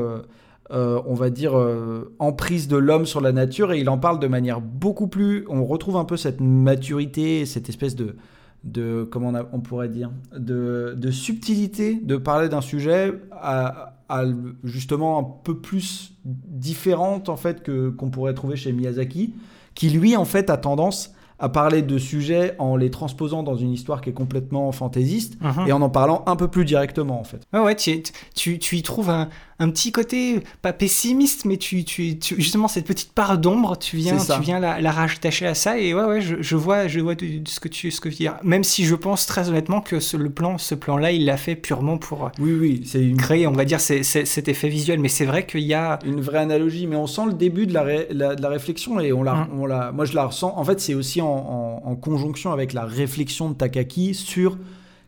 [0.72, 4.18] euh, on va dire, euh, emprise de l'homme sur la nature, et il en parle
[4.18, 5.44] de manière beaucoup plus...
[5.48, 8.16] On retrouve un peu cette maturité, cette espèce de...
[8.64, 13.94] de comment on, a- on pourrait dire de, de subtilité de parler d'un sujet à,
[14.08, 14.24] à
[14.64, 19.34] justement un peu plus différente en fait que qu'on pourrait trouver chez Miyazaki,
[19.74, 23.70] qui lui en fait a tendance à parler de sujets en les transposant dans une
[23.70, 25.66] histoire qui est complètement fantaisiste Mhm.
[25.68, 27.42] et en en parlant un peu plus directement en fait.
[27.52, 28.02] Ouais, ouais, tu,
[28.34, 29.28] tu, tu y trouves un,
[29.58, 33.96] un petit côté, pas pessimiste, mais tu, tu, tu- justement cette petite part d'ombre, tu
[33.96, 37.00] viens, tu viens la, la rattacher à ça, et ouais, ouais, je, je vois, je
[37.00, 38.36] vois de- de ce que tu ce que tu veux dire.
[38.42, 41.56] Même si je pense très honnêtement que ce, le plan, ce plan-là, il l'a fait
[41.56, 45.24] purement pour Oui, oui, c'est une, créer, on va dire, cet effet visuel, mais c'est
[45.24, 45.98] vrai qu'il y a.
[46.04, 49.00] une vraie analogie, mais on sent le début de la, ré- la- de la réflexion
[49.00, 49.60] et on la, Mhm.
[49.60, 50.52] on la, moi je la ressens.
[50.54, 54.58] En fait, c'est aussi en, en- en conjonction avec la réflexion de Takaki sur,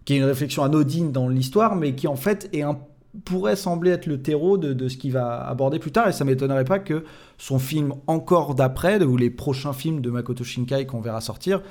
[0.06, 2.78] qui est une réflexion anodine dans l'histoire, mais qui en fait est un,
[3.24, 6.08] pourrait sembler être le terreau de, de ce qu'il va aborder plus tard.
[6.08, 7.04] Et ça m'étonnerait pas que
[7.36, 11.62] son film encore d'après, ou les prochains films de Makoto Shinkai qu'on verra sortir,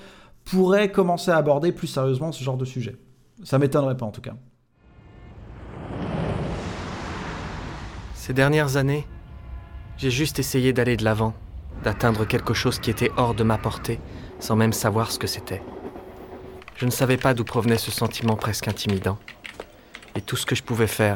[0.45, 2.95] pourraient commencer à aborder plus sérieusement ce genre de sujet.
[3.43, 4.33] Ça m'étonnerait pas en tout cas.
[8.13, 9.05] Ces dernières années,
[9.97, 11.33] j'ai juste essayé d'aller de l'avant,
[11.83, 13.99] d'atteindre quelque chose qui était hors de ma portée,
[14.39, 15.61] sans même savoir ce que c'était.
[16.75, 19.17] Je ne savais pas d'où provenait ce sentiment presque intimidant.
[20.15, 21.15] Et tout ce que je pouvais faire,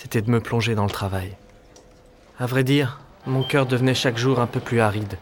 [0.00, 1.36] c'était de me plonger dans le travail.
[2.38, 5.18] À vrai dire, mon cœur devenait chaque jour un peu plus aride.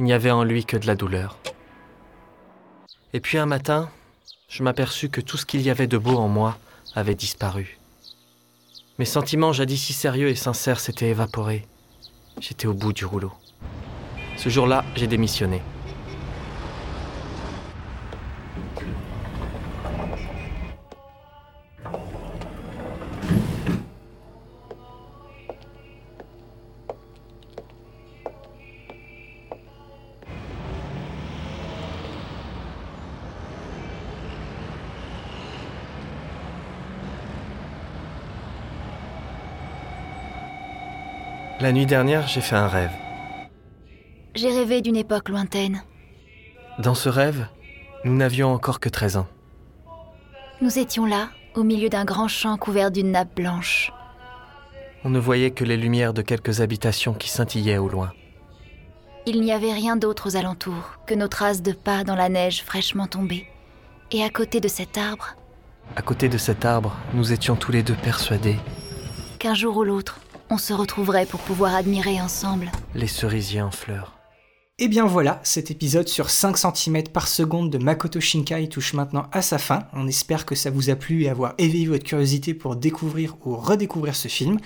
[0.00, 1.38] Il n'y avait en lui que de la douleur.
[3.12, 3.88] Et puis un matin,
[4.48, 6.58] je m'aperçus que tout ce qu'il y avait de beau en moi
[6.96, 7.78] avait disparu.
[8.98, 11.64] Mes sentiments jadis si sérieux et sincères s'étaient évaporés.
[12.40, 13.32] J'étais au bout du rouleau.
[14.36, 15.62] Ce jour-là, j'ai démissionné.
[41.78, 42.90] Nuit dernière, j'ai fait un rêve.
[44.34, 45.84] J'ai rêvé d'une époque lointaine.
[46.80, 47.46] Dans ce rêve,
[48.04, 49.28] nous n'avions encore que 13 ans.
[50.60, 53.92] Nous étions là, au milieu d'un grand champ couvert d'une nappe blanche.
[55.04, 58.12] On ne voyait que les lumières de quelques habitations qui scintillaient au loin.
[59.26, 62.64] Il n'y avait rien d'autre aux alentours que nos traces de pas dans la neige
[62.64, 63.46] fraîchement tombée.
[64.10, 65.36] Et à côté de cet arbre,
[65.94, 68.58] À côté de cet arbre, nous étions tous les deux persuadés,
[69.38, 70.18] qu'un jour ou l'autre,
[70.50, 72.70] on se retrouverait pour pouvoir admirer ensemble.
[72.94, 74.18] les cerisiers en fleurs.
[74.80, 79.26] Et bien voilà, cet épisode sur 5 cm par seconde de Makoto Shinkai touche maintenant
[79.32, 79.88] à sa fin.
[79.92, 83.56] On espère que ça vous a plu et avoir éveillé votre curiosité pour découvrir ou
[83.56, 84.58] redécouvrir ce film,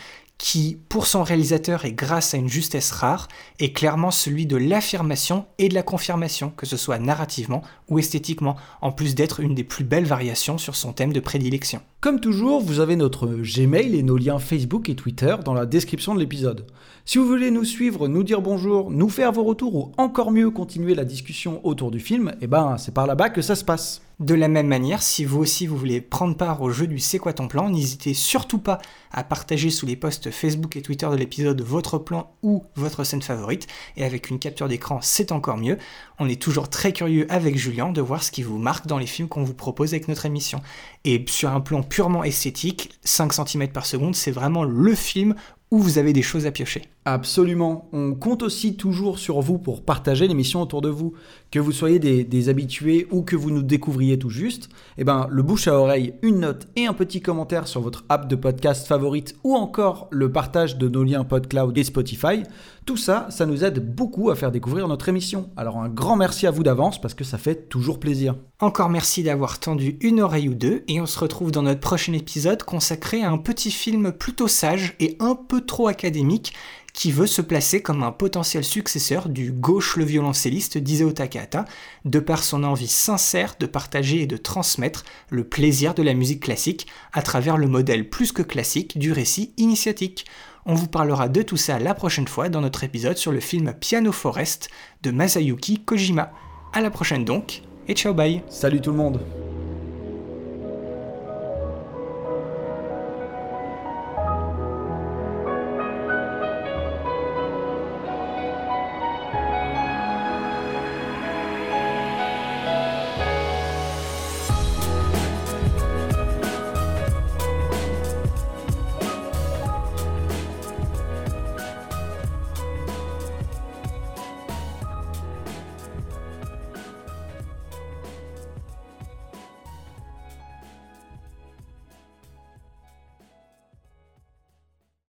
[0.42, 3.28] qui, pour son réalisateur et grâce à une justesse rare,
[3.60, 8.56] est clairement celui de l'affirmation et de la confirmation, que ce soit narrativement ou esthétiquement,
[8.80, 11.80] en plus d'être une des plus belles variations sur son thème de prédilection.
[12.00, 16.12] Comme toujours, vous avez notre Gmail et nos liens Facebook et Twitter dans la description
[16.12, 16.66] de l'épisode.
[17.04, 20.50] Si vous voulez nous suivre, nous dire bonjour, nous faire vos retours ou encore mieux
[20.50, 24.02] continuer la discussion autour du film, eh ben c'est par là-bas que ça se passe.
[24.20, 27.18] De la même manière, si vous aussi vous voulez prendre part au jeu du C'est
[27.18, 28.78] quoi ton plan, n'hésitez surtout pas
[29.10, 33.20] à partager sous les posts Facebook et Twitter de l'épisode votre plan ou votre scène
[33.20, 35.78] favorite, et avec une capture d'écran c'est encore mieux.
[36.20, 39.06] On est toujours très curieux avec Julien de voir ce qui vous marque dans les
[39.06, 40.60] films qu'on vous propose avec notre émission.
[41.04, 45.34] Et sur un plan purement esthétique, 5 cm par seconde, c'est vraiment le film
[45.72, 46.82] où vous avez des choses à piocher.
[47.04, 47.88] Absolument.
[47.92, 51.14] On compte aussi toujours sur vous pour partager l'émission autour de vous.
[51.50, 55.42] Que vous soyez des, habitués ou que vous nous découvriez tout juste, eh ben, le
[55.42, 59.36] bouche à oreille, une note et un petit commentaire sur votre app de podcast favorite
[59.44, 62.44] ou encore le partage de nos liens PodCloud et Spotify,
[62.84, 65.50] tout ça, ça nous aide beaucoup à faire découvrir notre émission.
[65.56, 68.34] Alors un grand merci à vous d'avance parce que ça fait toujours plaisir.
[68.60, 72.12] Encore merci d'avoir tendu une oreille ou deux, et on se retrouve dans notre prochain
[72.12, 76.52] épisode consacré à un petit film plutôt sage et un peu trop académique
[76.92, 81.64] qui veut se placer comme un potentiel successeur du gauche le violoncelliste d'Isao Takahata,
[82.04, 86.42] de par son envie sincère de partager et de transmettre le plaisir de la musique
[86.42, 90.26] classique à travers le modèle plus que classique du récit initiatique.
[90.64, 93.74] On vous parlera de tout ça la prochaine fois dans notre épisode sur le film
[93.80, 94.68] Piano Forest
[95.02, 96.32] de Masayuki Kojima.
[96.72, 99.51] À la prochaine donc, et ciao bye Salut tout le monde